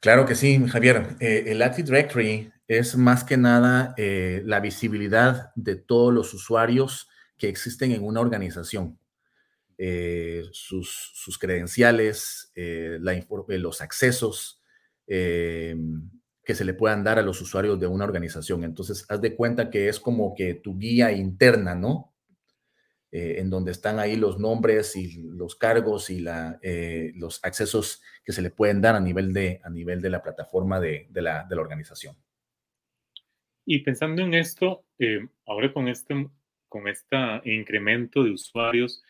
Claro 0.00 0.26
que 0.26 0.34
sí, 0.34 0.58
Javier. 0.68 1.16
Eh, 1.20 1.44
el 1.46 1.62
Active 1.62 1.86
Directory 1.86 2.52
es 2.68 2.96
más 2.96 3.24
que 3.24 3.36
nada 3.36 3.94
eh, 3.96 4.42
la 4.44 4.60
visibilidad 4.60 5.52
de 5.54 5.76
todos 5.76 6.12
los 6.12 6.34
usuarios 6.34 7.08
que 7.38 7.48
existen 7.48 7.92
en 7.92 8.04
una 8.04 8.20
organización. 8.20 8.98
Eh, 9.78 10.44
sus, 10.52 11.38
credenciales, 11.38 12.52
los 12.54 13.80
accesos 13.80 14.62
que 15.06 16.54
se 16.54 16.64
le 16.64 16.74
puedan 16.74 17.02
dar 17.02 17.18
a 17.18 17.22
los 17.22 17.40
usuarios 17.40 17.78
de 17.80 17.86
una 17.88 18.04
organización. 18.04 18.64
Entonces, 18.64 19.04
haz 19.08 19.20
de 19.20 19.34
cuenta 19.34 19.68
que 19.68 19.88
es 19.88 19.98
como 19.98 20.34
que 20.34 20.54
tu 20.54 20.78
guía 20.78 21.10
interna, 21.12 21.74
¿no? 21.74 22.16
Eh, 23.12 23.40
en 23.40 23.50
donde 23.50 23.70
están 23.70 23.98
ahí 23.98 24.14
los 24.14 24.38
nombres 24.38 24.94
y 24.94 25.22
los 25.22 25.56
cargos 25.56 26.10
y 26.10 26.24
eh, 26.60 27.12
los 27.14 27.42
accesos 27.44 28.02
que 28.24 28.32
se 28.32 28.42
le 28.42 28.50
pueden 28.50 28.80
dar 28.80 28.94
a 28.94 29.00
nivel 29.00 29.32
de, 29.32 29.60
a 29.64 29.70
nivel 29.70 30.02
de 30.02 30.10
la 30.10 30.22
plataforma 30.22 30.80
de, 30.80 31.08
la, 31.14 31.44
de 31.44 31.56
la, 31.56 31.62
organización. 31.62 32.14
Y 33.64 33.78
pensando 33.78 34.22
en 34.22 34.34
esto, 34.34 34.84
eh, 34.98 35.26
ahora 35.46 35.72
con 35.72 35.88
este, 35.88 36.28
con 36.68 36.88
este 36.88 37.16
incremento 37.44 38.22
de 38.22 38.32
usuarios, 38.32 39.02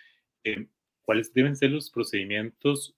¿cuáles 1.03 1.33
deben 1.33 1.57
ser 1.57 1.71
los 1.71 1.91
procedimientos 1.91 2.97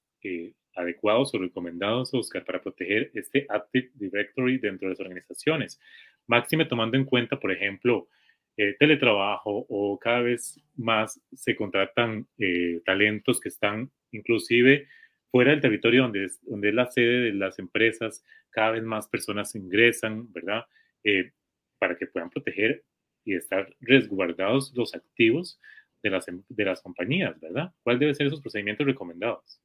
adecuados 0.75 1.35
o 1.35 1.39
recomendados, 1.39 2.15
Oscar, 2.15 2.45
para 2.45 2.63
proteger 2.63 3.11
este 3.15 3.47
Active 3.49 3.91
Directory 3.95 4.59
dentro 4.59 4.89
de 4.89 4.95
las 4.95 5.01
organizaciones? 5.01 5.81
Máxime 6.27 6.65
tomando 6.67 6.97
en 6.97 7.05
cuenta, 7.05 7.39
por 7.39 7.53
ejemplo, 7.53 8.09
eh, 8.57 8.75
teletrabajo 8.79 9.67
o 9.69 9.99
cada 10.01 10.21
vez 10.21 10.61
más 10.77 11.21
se 11.33 11.55
contratan 11.55 12.27
eh, 12.39 12.81
talentos 12.85 13.41
que 13.41 13.51
están 13.51 13.89
inclusive 14.11 14.89
fuera 15.31 15.53
del 15.53 15.61
territorio 15.61 16.03
donde 16.03 16.25
es, 16.25 16.41
donde 16.45 16.71
es 16.71 16.75
la 16.75 16.91
sede 16.91 17.21
de 17.21 17.33
las 17.35 17.61
empresas, 17.61 18.25
cada 18.51 18.73
vez 18.73 18.83
más 18.83 19.07
personas 19.07 19.55
ingresan, 19.55 20.33
¿verdad? 20.33 20.65
Eh, 21.05 21.31
para 21.79 21.97
que 21.97 22.09
puedan 22.09 22.31
proteger 22.31 22.85
y 23.25 23.35
estar 23.35 23.73
resguardados 23.81 24.73
los 24.75 24.93
activos 24.93 25.61
de 26.03 26.11
las, 26.11 26.27
de 26.27 26.65
las 26.65 26.81
compañías, 26.83 27.39
¿verdad? 27.41 27.73
¿Cuál 27.83 27.99
debe 27.99 28.15
ser 28.15 28.27
esos 28.27 28.41
procedimientos 28.41 28.87
recomendados? 28.87 29.61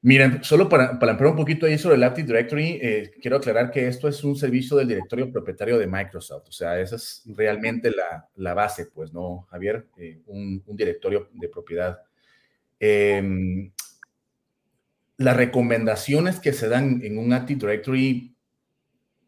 Miren, 0.00 0.44
solo 0.44 0.68
para, 0.68 0.98
para 0.98 1.12
ampliar 1.12 1.32
un 1.32 1.36
poquito 1.36 1.66
ahí 1.66 1.76
sobre 1.76 1.96
el 1.96 2.04
Active 2.04 2.26
Directory, 2.26 2.78
eh, 2.80 3.10
quiero 3.20 3.36
aclarar 3.36 3.70
que 3.70 3.88
esto 3.88 4.06
es 4.06 4.22
un 4.22 4.36
servicio 4.36 4.76
del 4.76 4.88
directorio 4.88 5.30
propietario 5.32 5.76
de 5.76 5.88
Microsoft. 5.88 6.48
O 6.48 6.52
sea, 6.52 6.80
esa 6.80 6.96
es 6.96 7.24
realmente 7.26 7.90
la, 7.90 8.28
la 8.36 8.54
base, 8.54 8.86
pues, 8.86 9.12
¿no, 9.12 9.42
Javier? 9.50 9.86
Eh, 9.96 10.20
un, 10.26 10.62
un, 10.64 10.76
directorio 10.76 11.28
de 11.32 11.48
propiedad. 11.48 12.00
Eh, 12.78 13.70
las 15.18 15.36
recomendaciones 15.36 16.38
que 16.38 16.52
se 16.52 16.68
dan 16.68 17.00
en 17.02 17.18
un 17.18 17.32
Active 17.32 17.58
Directory, 17.58 18.36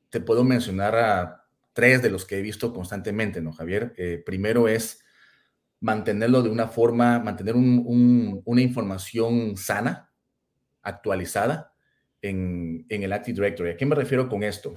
te 0.09 0.21
puedo 0.21 0.45
mencionar 0.45 0.95
a 0.95 1.45
tres 1.73 2.01
de 2.01 2.11
los 2.11 2.25
que 2.25 2.39
he 2.39 2.43
visto 2.43 2.73
constantemente, 2.73 3.41
¿no, 3.41 3.53
Javier? 3.53 3.93
Eh, 3.97 4.23
primero 4.25 4.69
es 4.69 5.05
mantenerlo 5.81 6.43
de 6.43 6.51
una 6.51 6.69
forma, 6.69 7.19
mantener 7.19 7.57
un, 7.57 7.83
un, 7.85 8.43
una 8.45 8.61
información 8.61 9.57
sana, 9.57 10.11
actualizada 10.83 11.73
en, 12.23 12.87
el 12.89 13.13
Active 13.13 13.35
Directory. 13.35 13.71
¿A 13.71 13.77
qué 13.77 13.87
me 13.87 13.95
refiero 13.95 14.29
con 14.29 14.43
esto? 14.43 14.75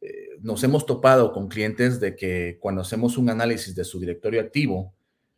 Eh, 0.00 0.36
nos 0.40 0.62
hemos 0.64 0.86
topado 0.86 1.32
con 1.32 1.48
clientes 1.48 2.00
de 2.00 2.14
que 2.14 2.58
cuando 2.60 2.82
hacemos 2.82 3.16
un 3.16 3.30
análisis 3.30 3.74
de 3.74 3.84
su 3.84 3.98
directorio 3.98 4.40
activo, 4.40 4.94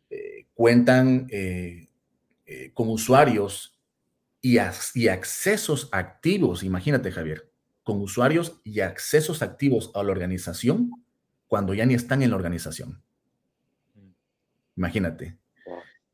eh, 0.09 0.47
cuentan 0.53 1.27
eh, 1.29 1.87
con 2.73 2.89
usuarios 2.89 3.79
y, 4.41 4.57
y 4.95 5.07
accesos 5.07 5.89
activos, 5.91 6.63
imagínate 6.63 7.11
Javier, 7.11 7.49
con 7.83 8.01
usuarios 8.01 8.59
y 8.63 8.81
accesos 8.81 9.41
activos 9.41 9.91
a 9.93 10.03
la 10.03 10.11
organización 10.11 10.91
cuando 11.47 11.73
ya 11.73 11.85
ni 11.85 11.93
están 11.93 12.21
en 12.21 12.31
la 12.31 12.35
organización. 12.35 13.01
Imagínate. 14.79 15.37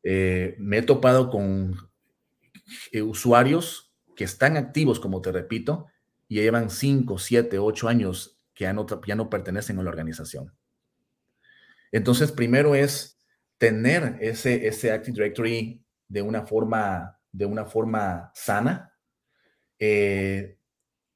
me 0.04 0.78
he 0.78 0.82
topado 0.82 1.30
con 1.30 1.78
eh, 2.92 3.04
usuarios 3.04 3.94
que 4.16 4.24
están 4.24 4.58
activos, 4.58 5.00
como 5.00 5.22
te 5.22 5.32
repito, 5.32 5.88
y 6.28 6.36
llevan 6.36 6.72
5, 6.72 7.20
7, 7.20 7.60
8 7.60 7.88
años 7.88 8.40
que 8.56 8.64
ya 8.64 8.74
no, 8.74 8.88
ya 9.06 9.16
no 9.16 9.30
pertenecen 9.30 9.78
a 9.78 9.84
la 9.84 9.90
organización. 9.90 10.52
Entonces, 11.92 12.32
primero 12.32 12.74
es 12.74 13.20
tener 13.58 14.18
ese, 14.20 14.68
ese 14.68 14.92
Active 14.92 15.14
Directory 15.14 15.86
de 16.08 16.22
una 16.22 16.46
forma, 16.48 17.20
de 17.32 17.46
una 17.46 17.66
forma 17.66 18.32
sana, 18.34 18.94
eh, 19.78 20.58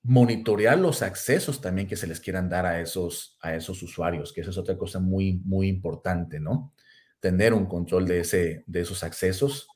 monitorear 0.04 0.78
los 0.78 1.02
accesos 1.02 1.62
también 1.62 1.88
que 1.88 1.96
se 1.96 2.08
les 2.08 2.20
quieran 2.20 2.48
dar 2.48 2.66
a 2.66 2.80
esos, 2.80 3.38
a 3.42 3.56
esos 3.56 3.82
usuarios, 3.82 4.32
que 4.34 4.42
esa 4.42 4.52
es 4.52 4.58
otra 4.58 4.78
cosa 4.78 5.00
muy, 5.00 5.42
muy 5.46 5.68
importante, 5.68 6.40
¿no? 6.40 6.74
Tener 7.20 7.54
un 7.54 7.66
control 7.66 8.08
de, 8.08 8.22
ese, 8.22 8.64
de 8.68 8.82
esos 8.82 9.04
accesos 9.04 9.68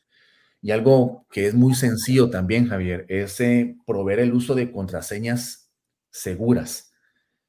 y 0.63 0.71
algo 0.71 1.27
que 1.29 1.45
es 1.45 1.53
muy 1.53 1.75
sencillo 1.75 2.29
también, 2.29 2.69
Javier, 2.69 3.05
es 3.09 3.41
eh, 3.41 3.75
proveer 3.85 4.19
el 4.21 4.33
uso 4.33 4.55
de 4.55 4.71
contraseñas 4.71 5.69
seguras. 6.09 6.93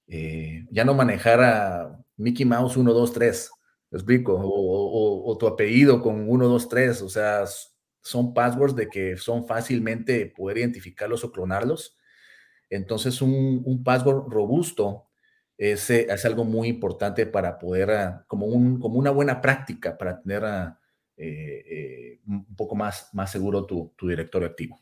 Eh, 0.08 0.66
ya 0.72 0.84
no 0.84 0.94
manejar 0.94 1.40
a 1.40 2.04
Mickey 2.16 2.44
Mouse 2.44 2.72
123, 2.72 3.50
¿me 3.92 3.98
explico? 3.98 4.36
O, 4.36 5.36
tu 5.38 5.46
apellido 5.46 6.02
con 6.02 6.26
123, 6.26 7.02
o 7.02 7.08
sea, 7.08 7.44
son 8.02 8.34
passwords 8.34 8.74
de 8.74 8.88
que 8.88 9.16
son 9.16 9.46
fácilmente 9.46 10.26
poder 10.26 10.58
identificarlos 10.58 11.22
o 11.22 11.30
clonarlos. 11.30 11.96
Entonces, 12.68 13.22
un, 13.22 13.82
password 13.84 14.28
robusto 14.28 15.06
es, 15.56 15.90
es, 15.90 16.24
algo 16.24 16.44
muy 16.44 16.68
importante 16.68 17.26
para 17.26 17.58
poder, 17.58 17.90
ah, 17.90 18.24
como, 18.26 18.46
un, 18.46 18.80
como 18.80 18.98
una 18.98 19.10
buena 19.10 19.40
práctica 19.40 19.96
para 19.96 20.20
tener 20.20 20.44
a 20.44 20.80
eh, 21.16 21.64
eh, 21.66 22.20
un 22.26 22.56
poco 22.56 22.74
más, 22.74 23.10
más 23.14 23.30
seguro 23.30 23.66
tu, 23.66 23.94
tu 23.96 24.08
directorio 24.08 24.48
activo. 24.48 24.80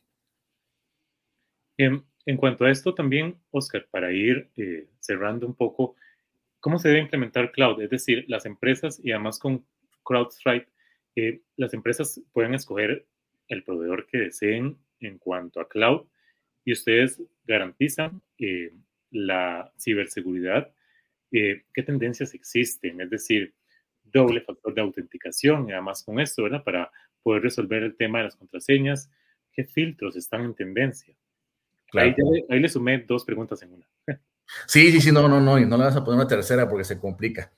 En, 1.77 2.05
en, 2.25 2.37
cuanto 2.37 2.65
a 2.65 2.71
esto 2.71 2.95
también, 2.95 3.37
Oscar, 3.51 3.87
para 3.91 4.13
ir 4.13 4.51
eh, 4.57 4.89
cerrando 4.99 5.47
un 5.47 5.55
poco, 5.55 5.97
¿cómo 6.61 6.79
se 6.79 6.89
debe 6.89 7.01
implementar 7.01 7.53
cloud? 7.53 7.83
Es 7.83 7.91
decir, 7.91 8.25
las 8.29 8.47
empresas 8.47 8.99
y 9.03 9.13
además 9.13 9.39
con 9.39 9.67
CrowdStrike, 10.05 10.69
las 11.57 11.75
empresas 11.75 12.21
pueden 12.33 12.55
escoger 12.55 13.07
el 13.49 13.63
proveedor 13.65 14.07
que 14.07 14.19
deseen 14.19 14.79
en 15.01 15.19
cuanto 15.19 15.61
a 15.61 15.69
cloud 15.69 16.07
y 16.65 16.73
ustedes 16.73 17.23
garantizan 17.45 18.23
la 19.13 19.73
ciberseguridad. 19.79 20.73
¿Qué 21.31 21.83
tendencias 21.87 22.35
existen? 22.35 23.01
Es 23.01 23.11
decir, 23.11 23.55
doble 24.05 24.43
factor 24.43 24.75
de 24.75 24.83
autenticación 24.83 25.69
y 25.69 25.73
además 25.73 26.03
con 26.03 26.21
esto, 26.21 26.43
¿verdad? 26.43 26.63
Para 26.63 26.91
poder 27.23 27.43
resolver 27.43 27.83
el 27.83 27.97
tema 27.97 28.19
de 28.19 28.25
las 28.25 28.37
contraseñas, 28.37 29.11
¿qué 29.53 29.65
filtros 29.65 30.17
están 30.17 30.43
en 30.43 30.55
tendencia? 30.55 31.15
Ahí, 31.95 32.15
le 32.49 32.69
sumé 32.69 32.99
dos 32.99 33.25
preguntas 33.25 33.63
en 33.63 33.75
una. 33.75 33.87
Sí, 34.67 34.91
sí, 34.91 35.01
sí, 35.01 35.13
no, 35.13 35.29
no, 35.29 35.41
no, 35.41 35.59
y 35.59 35.67
no 35.67 35.77
le 35.77 35.85
vas 35.85 35.97
a 35.97 36.05
poner 36.05 36.21
una 36.21 36.29
tercera 36.29 36.69
porque 36.69 36.85
se 36.85 36.99
complica. 36.99 37.53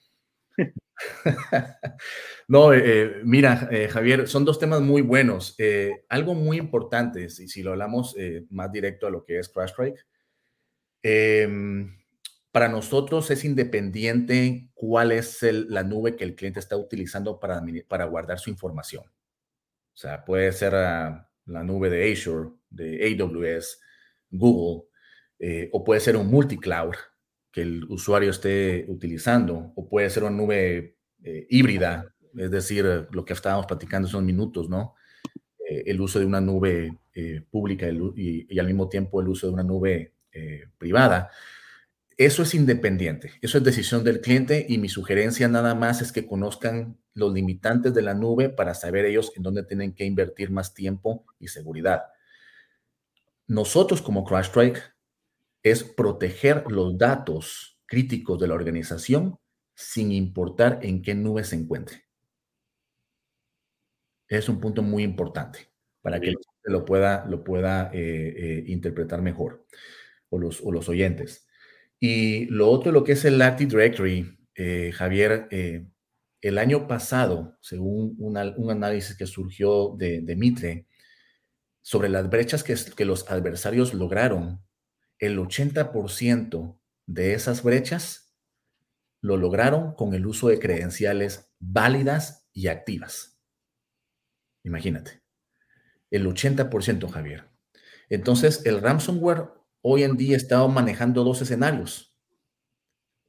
no, 2.48 2.72
eh, 2.72 2.82
eh, 2.84 3.20
mira, 3.24 3.68
eh, 3.70 3.88
Javier, 3.88 4.28
son 4.28 4.44
dos 4.44 4.58
temas 4.58 4.80
muy 4.80 5.02
buenos. 5.02 5.56
algo 6.08 6.34
muy 6.34 6.58
importante, 6.58 7.24
y 7.24 7.28
si 7.28 7.62
lo 7.62 7.72
hablamos 7.72 8.16
más 8.50 8.70
directo 8.70 9.06
a 9.06 9.10
lo 9.10 9.24
que 9.24 9.38
es 9.38 9.48
CrashStrike, 9.48 10.04
eh, 11.04 11.48
para 12.54 12.68
nosotros 12.68 13.32
es 13.32 13.44
independiente 13.44 14.70
cuál 14.74 15.10
es 15.10 15.42
la 15.42 15.82
nube 15.82 16.14
que 16.14 16.22
el 16.22 16.36
cliente 16.36 16.60
está 16.60 16.76
utilizando 16.76 17.40
para, 17.40 18.04
guardar 18.04 18.38
su 18.38 18.48
información. 18.48 19.02
O 19.06 19.96
sea, 19.96 20.24
puede 20.24 20.52
ser 20.52 20.74
ah, 20.76 21.28
la 21.46 21.64
nube 21.64 21.90
de 21.90 22.12
Azure, 22.12 22.50
de 22.70 23.18
AWS, 23.20 23.80
Google, 24.30 24.88
eh, 25.40 25.68
o 25.72 25.82
puede 25.82 26.00
ser 26.00 26.16
un 26.16 26.28
multicloud 26.28 26.94
que 27.50 27.62
el 27.62 27.82
usuario 27.86 28.30
esté 28.30 28.86
utilizando, 28.88 29.72
o 29.74 29.88
puede 29.88 30.08
ser 30.08 30.22
una 30.22 30.36
nube 30.36 30.96
eh, 31.24 31.48
híbrida, 31.50 32.14
es 32.36 32.52
decir, 32.52 33.08
lo 33.10 33.24
que 33.24 33.32
estábamos 33.32 33.66
platicando 33.66 34.06
son 34.06 34.24
minutos, 34.24 34.68
¿no? 34.68 34.94
Eh, 35.68 35.82
el 35.86 36.00
uso 36.00 36.20
de 36.20 36.26
una 36.26 36.40
nube 36.40 37.00
pública 37.50 37.88
y, 37.88 38.58
al 38.60 38.66
mismo 38.66 38.88
tiempo 38.88 39.20
el 39.20 39.28
uso 39.28 39.48
de 39.48 39.52
una 39.54 39.62
nube 39.64 40.13
privada. 40.79 41.31
Eso 42.16 42.42
es 42.44 42.55
independiente, 42.55 43.33
eso 43.42 43.59
es 43.59 43.64
decisión 43.64 44.05
del 44.05 44.20
cliente 44.20 44.66
y 44.68 44.79
mi 44.79 44.88
sugerencia 44.88 45.49
nada 45.49 45.75
más 45.75 46.01
es 46.01 46.12
que 46.12 46.27
conozcan 46.27 46.97
los 47.12 47.33
limitantes 47.33 47.92
de 47.92 48.03
la 48.03 48.14
nube 48.14 48.51
para 48.51 48.75
saber 48.75 49.05
ellos 49.05 49.33
en 49.37 49.42
dónde 49.42 49.64
tienen 49.64 49.94
que 49.94 50.05
invertir 50.05 50.51
más 50.51 50.75
tiempo 50.75 51.27
y 51.40 51.49
seguridad. 51.49 52.05
Nosotros 53.47 54.01
como 54.01 54.25
CrashStrike 54.25 54.81
es 55.62 55.83
proteger 55.83 56.64
los 56.70 56.97
datos 56.97 57.81
críticos 57.87 58.38
de 58.38 58.49
la 58.49 58.55
organización 58.55 59.38
sin 59.75 60.12
importar 60.12 60.79
en 60.83 61.03
qué 61.03 61.14
nube 61.14 61.42
se 61.44 61.57
encuentre. 61.57 62.05
Es 64.29 64.49
un 64.49 64.61
punto 64.61 64.83
muy 64.83 65.03
importante 65.03 65.70
para 66.01 66.20
que 66.20 66.35
lo 66.64 66.85
pueda, 66.85 67.27
lo 67.27 67.44
pueda 67.44 67.90
eh, 67.92 68.35
eh, 68.37 68.64
interpretar 68.68 69.20
mejor, 69.20 69.64
o 70.30 70.38
los, 70.38 70.88
oyentes. 70.88 71.46
Y 72.00 72.46
lo 72.46 72.70
otro, 72.70 72.92
lo 72.92 73.04
que 73.04 73.12
es 73.12 73.24
el 73.24 73.40
Active 73.40 73.70
Directory, 73.70 74.38
eh, 74.56 74.92
Javier, 74.92 75.48
el 76.40 76.58
año 76.58 76.87
pasado, 76.87 77.56
según 77.60 78.14
un 78.18 78.70
análisis 78.70 79.16
que 79.16 79.26
surgió 79.26 79.94
de, 79.96 80.20
de, 80.20 80.37
Mitre, 80.37 80.87
sobre 81.82 82.08
las 82.08 82.28
brechas 82.28 82.62
que, 82.62 82.74
que 82.96 83.04
los 83.04 83.30
adversarios 83.30 83.94
lograron, 83.94 84.62
el 85.18 85.38
80% 85.38 86.78
de 87.06 87.34
esas 87.34 87.62
brechas 87.62 88.34
lo 89.20 89.38
lograron 89.38 89.94
con 89.94 90.12
el 90.12 90.26
uso 90.26 90.48
de 90.48 90.58
credenciales 90.58 91.50
válidas 91.58 92.46
y 92.52 92.68
activas. 92.68 93.40
Imagínate, 94.64 95.22
el 96.10 96.26
80%, 96.26 97.08
Javier. 97.10 97.48
Entonces, 98.10 98.66
el 98.66 98.82
ransomware 98.82 99.48
hoy 99.87 100.03
en 100.03 100.16
día 100.16 100.37
está 100.37 100.66
manejando 100.66 101.25
dos 101.25 101.42
escenarios. 101.42 102.16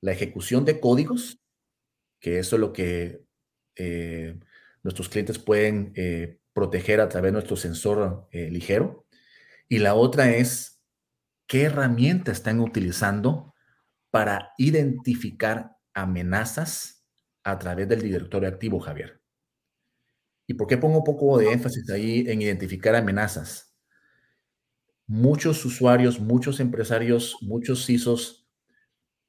La 0.02 0.13
ejecución 0.13 0.63
de 0.63 0.80
códigos, 0.80 1.44
que 2.22 2.39
eso 2.39 2.56
es 2.56 2.60
lo 2.62 2.72
que 2.72 3.26
eh, 3.76 4.39
nuestros 4.82 5.10
clientes 5.10 5.38
pueden 5.38 5.91
eh, 5.96 6.39
proteger 6.54 7.02
a 7.02 7.10
través 7.10 7.30
de 7.30 7.34
nuestro 7.34 7.58
sensor 7.58 8.30
eh, 8.32 8.50
ligero. 8.50 9.06
Y 9.68 9.80
la 9.80 9.96
otra 9.96 10.34
es 10.34 10.82
qué 11.46 11.63
herramienta 11.63 12.32
están 12.32 12.62
utilizando 12.62 13.54
para 14.10 14.54
identificar 14.58 15.76
amenazas 15.94 17.06
a 17.44 17.60
través 17.60 17.89
del 17.89 18.02
directorio 18.02 18.48
activo, 18.48 18.80
Javier. 18.80 19.22
¿Y 20.48 20.54
por 20.54 20.68
qué 20.68 20.78
pongo 20.78 21.00
un 21.00 21.04
poco 21.04 21.38
de 21.38 21.52
énfasis 21.52 21.89
ahí 21.89 22.24
en 22.28 22.41
identificar 22.41 22.96
amenazas? 22.96 23.64
Muchos 25.08 25.63
usuarios, 25.65 26.20
muchos 26.20 26.60
empresarios, 26.60 27.38
muchos 27.41 27.86
CISOs 27.86 28.48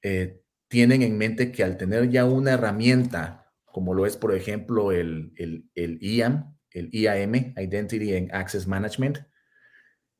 eh, 0.03 0.43
tienen 0.69 1.03
en 1.03 1.19
mente 1.19 1.53
que 1.53 1.63
al 1.63 1.77
tener 1.77 2.11
ya 2.11 2.25
una 2.25 2.53
herramienta, 2.53 3.53
como 3.65 3.93
lo 3.93 4.07
es, 4.07 4.17
por 4.17 4.35
ejemplo, 4.35 4.93
el, 4.93 5.33
el, 5.37 5.99
IAM, 6.01 6.57
el 6.71 6.89
IAM, 6.93 7.55
Identity 7.57 8.17
and 8.17 8.35
Access 8.35 8.67
Management, 8.67 9.19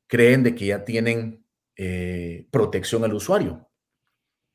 creen 0.07 0.43
de 0.43 0.55
que 0.55 0.67
ya 0.67 0.85
tienen 0.85 1.45
eh, 1.75 2.47
protección 2.51 3.03
al 3.03 3.13
usuario. 3.13 3.69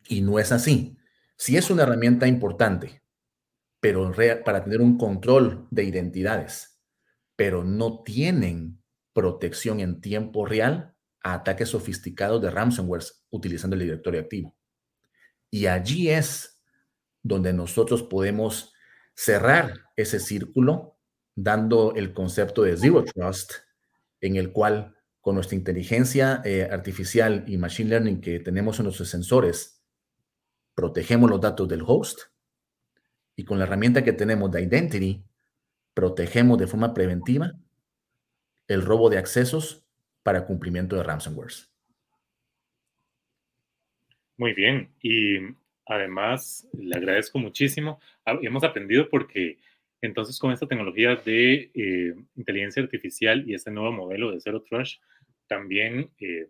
Y 0.08 0.22
no 0.22 0.38
es 0.38 0.52
así. 0.52 0.96
Si 1.36 1.56
es 1.56 1.70
una 1.70 1.82
herramienta 1.82 2.26
importante, 2.26 3.02
pero 3.80 4.12
para 4.44 4.62
tener 4.62 4.80
un 4.80 4.96
control 4.96 5.66
de 5.70 5.84
identidades, 5.84 6.80
pero 7.34 7.64
no 7.64 8.02
tienen 8.04 8.80
protección 9.12 9.80
en 9.80 10.00
tiempo 10.00 10.46
real 10.46 10.91
a 11.22 11.34
ataques 11.34 11.68
sofisticados 11.68 12.40
de 12.42 12.50
ransomware 12.50 13.04
utilizando 13.30 13.74
el 13.74 13.82
directorio 13.82 14.20
activo. 14.20 14.56
Y 15.50 15.66
allí 15.66 16.08
es 16.10 16.60
donde 17.22 17.52
nosotros 17.52 18.02
podemos 18.02 18.72
cerrar 19.14 19.90
ese 19.96 20.18
círculo 20.18 20.98
dando 21.34 21.94
el 21.94 22.12
concepto 22.12 22.62
de 22.62 22.76
Zero 22.76 23.04
Trust, 23.04 23.52
en 24.20 24.36
el 24.36 24.52
cual 24.52 24.96
con 25.20 25.36
nuestra 25.36 25.56
inteligencia 25.56 26.42
eh, 26.44 26.68
artificial 26.70 27.44
y 27.46 27.56
machine 27.56 27.90
learning 27.90 28.20
que 28.20 28.40
tenemos 28.40 28.78
en 28.78 28.84
nuestros 28.84 29.08
sensores, 29.08 29.82
protegemos 30.74 31.30
los 31.30 31.40
datos 31.40 31.68
del 31.68 31.84
host 31.86 32.20
y 33.36 33.44
con 33.44 33.58
la 33.58 33.64
herramienta 33.64 34.02
que 34.02 34.12
tenemos 34.12 34.50
de 34.50 34.62
Identity, 34.62 35.24
protegemos 35.94 36.58
de 36.58 36.66
forma 36.66 36.92
preventiva 36.92 37.52
el 38.68 38.82
robo 38.82 39.10
de 39.10 39.18
accesos 39.18 39.81
para 40.22 40.46
cumplimiento 40.46 40.96
de 40.96 41.02
ransomware. 41.02 41.52
Muy 44.36 44.54
bien, 44.54 44.88
y 45.00 45.38
además 45.86 46.66
le 46.72 46.96
agradezco 46.96 47.38
muchísimo. 47.38 48.00
Ah, 48.24 48.38
hemos 48.42 48.64
aprendido 48.64 49.08
porque 49.08 49.58
entonces 50.00 50.38
con 50.38 50.52
esta 50.52 50.66
tecnología 50.66 51.14
de 51.16 51.70
eh, 51.74 52.14
inteligencia 52.34 52.82
artificial 52.82 53.48
y 53.48 53.54
este 53.54 53.70
nuevo 53.70 53.92
modelo 53.92 54.32
de 54.32 54.40
Zero 54.40 54.62
Trust, 54.62 55.00
también 55.46 56.10
eh, 56.18 56.48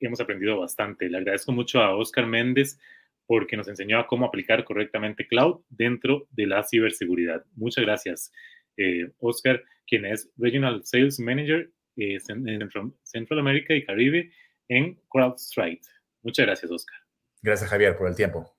hemos 0.00 0.20
aprendido 0.20 0.58
bastante. 0.58 1.08
Le 1.08 1.18
agradezco 1.18 1.52
mucho 1.52 1.80
a 1.80 1.94
Oscar 1.96 2.26
Méndez 2.26 2.78
porque 3.26 3.56
nos 3.56 3.68
enseñó 3.68 4.04
cómo 4.06 4.26
aplicar 4.26 4.64
correctamente 4.64 5.26
cloud 5.26 5.60
dentro 5.68 6.26
de 6.30 6.46
la 6.46 6.64
ciberseguridad. 6.64 7.44
Muchas 7.54 7.84
gracias, 7.84 8.32
eh, 8.76 9.10
Oscar, 9.18 9.62
quien 9.86 10.06
es 10.06 10.30
Regional 10.36 10.80
Sales 10.84 11.20
Manager 11.20 11.70
eh, 11.98 12.18
en 12.28 12.70
Central 13.02 13.40
América 13.40 13.74
y 13.74 13.84
Caribe 13.84 14.30
en 14.68 14.98
CrowdStrike. 15.08 15.84
Muchas 16.22 16.46
gracias, 16.46 16.70
Oscar. 16.70 16.98
Gracias, 17.42 17.68
Javier, 17.70 17.96
por 17.96 18.08
el 18.08 18.16
tiempo. 18.16 18.54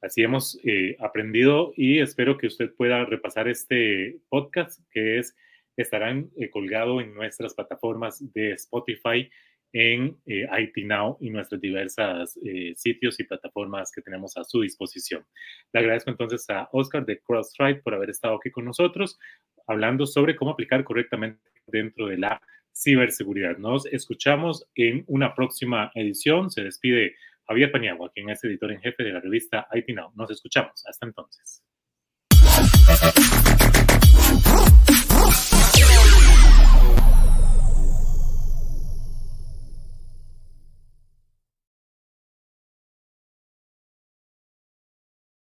Así 0.00 0.22
hemos 0.22 0.58
eh, 0.64 0.96
aprendido 1.00 1.72
y 1.76 2.00
espero 2.00 2.36
que 2.36 2.46
usted 2.46 2.74
pueda 2.74 3.04
repasar 3.04 3.48
este 3.48 4.20
podcast 4.28 4.80
que 4.90 5.18
es 5.18 5.34
estarán 5.76 6.30
colgado 6.52 7.00
en 7.00 7.14
nuestras 7.14 7.54
plataformas 7.54 8.32
de 8.32 8.52
Spotify 8.52 9.28
en 9.74 10.16
eh, 10.24 10.46
IT 10.58 10.86
Now 10.86 11.18
y 11.20 11.30
nuestros 11.30 11.60
diversos 11.60 12.38
eh, 12.44 12.74
sitios 12.76 13.18
y 13.18 13.24
plataformas 13.24 13.90
que 13.90 14.00
tenemos 14.00 14.36
a 14.36 14.44
su 14.44 14.60
disposición. 14.60 15.26
Le 15.72 15.80
agradezco 15.80 16.10
entonces 16.10 16.48
a 16.48 16.68
Oscar 16.72 17.04
de 17.04 17.20
CrossRite 17.20 17.82
por 17.82 17.92
haber 17.92 18.10
estado 18.10 18.36
aquí 18.36 18.50
con 18.50 18.64
nosotros 18.64 19.18
hablando 19.66 20.06
sobre 20.06 20.36
cómo 20.36 20.52
aplicar 20.52 20.84
correctamente 20.84 21.40
dentro 21.66 22.06
de 22.06 22.18
la 22.18 22.40
ciberseguridad. 22.72 23.58
Nos 23.58 23.86
escuchamos 23.86 24.66
en 24.76 25.04
una 25.08 25.34
próxima 25.34 25.90
edición. 25.94 26.50
Se 26.50 26.62
despide 26.62 27.16
Javier 27.48 27.72
Paniagua, 27.72 28.12
quien 28.12 28.30
es 28.30 28.44
editor 28.44 28.70
en 28.70 28.80
jefe 28.80 29.02
de 29.02 29.12
la 29.12 29.20
revista 29.20 29.66
IT 29.72 29.88
Now. 29.88 30.12
Nos 30.14 30.30
escuchamos. 30.30 30.84
Hasta 30.86 31.06
entonces. 31.06 31.64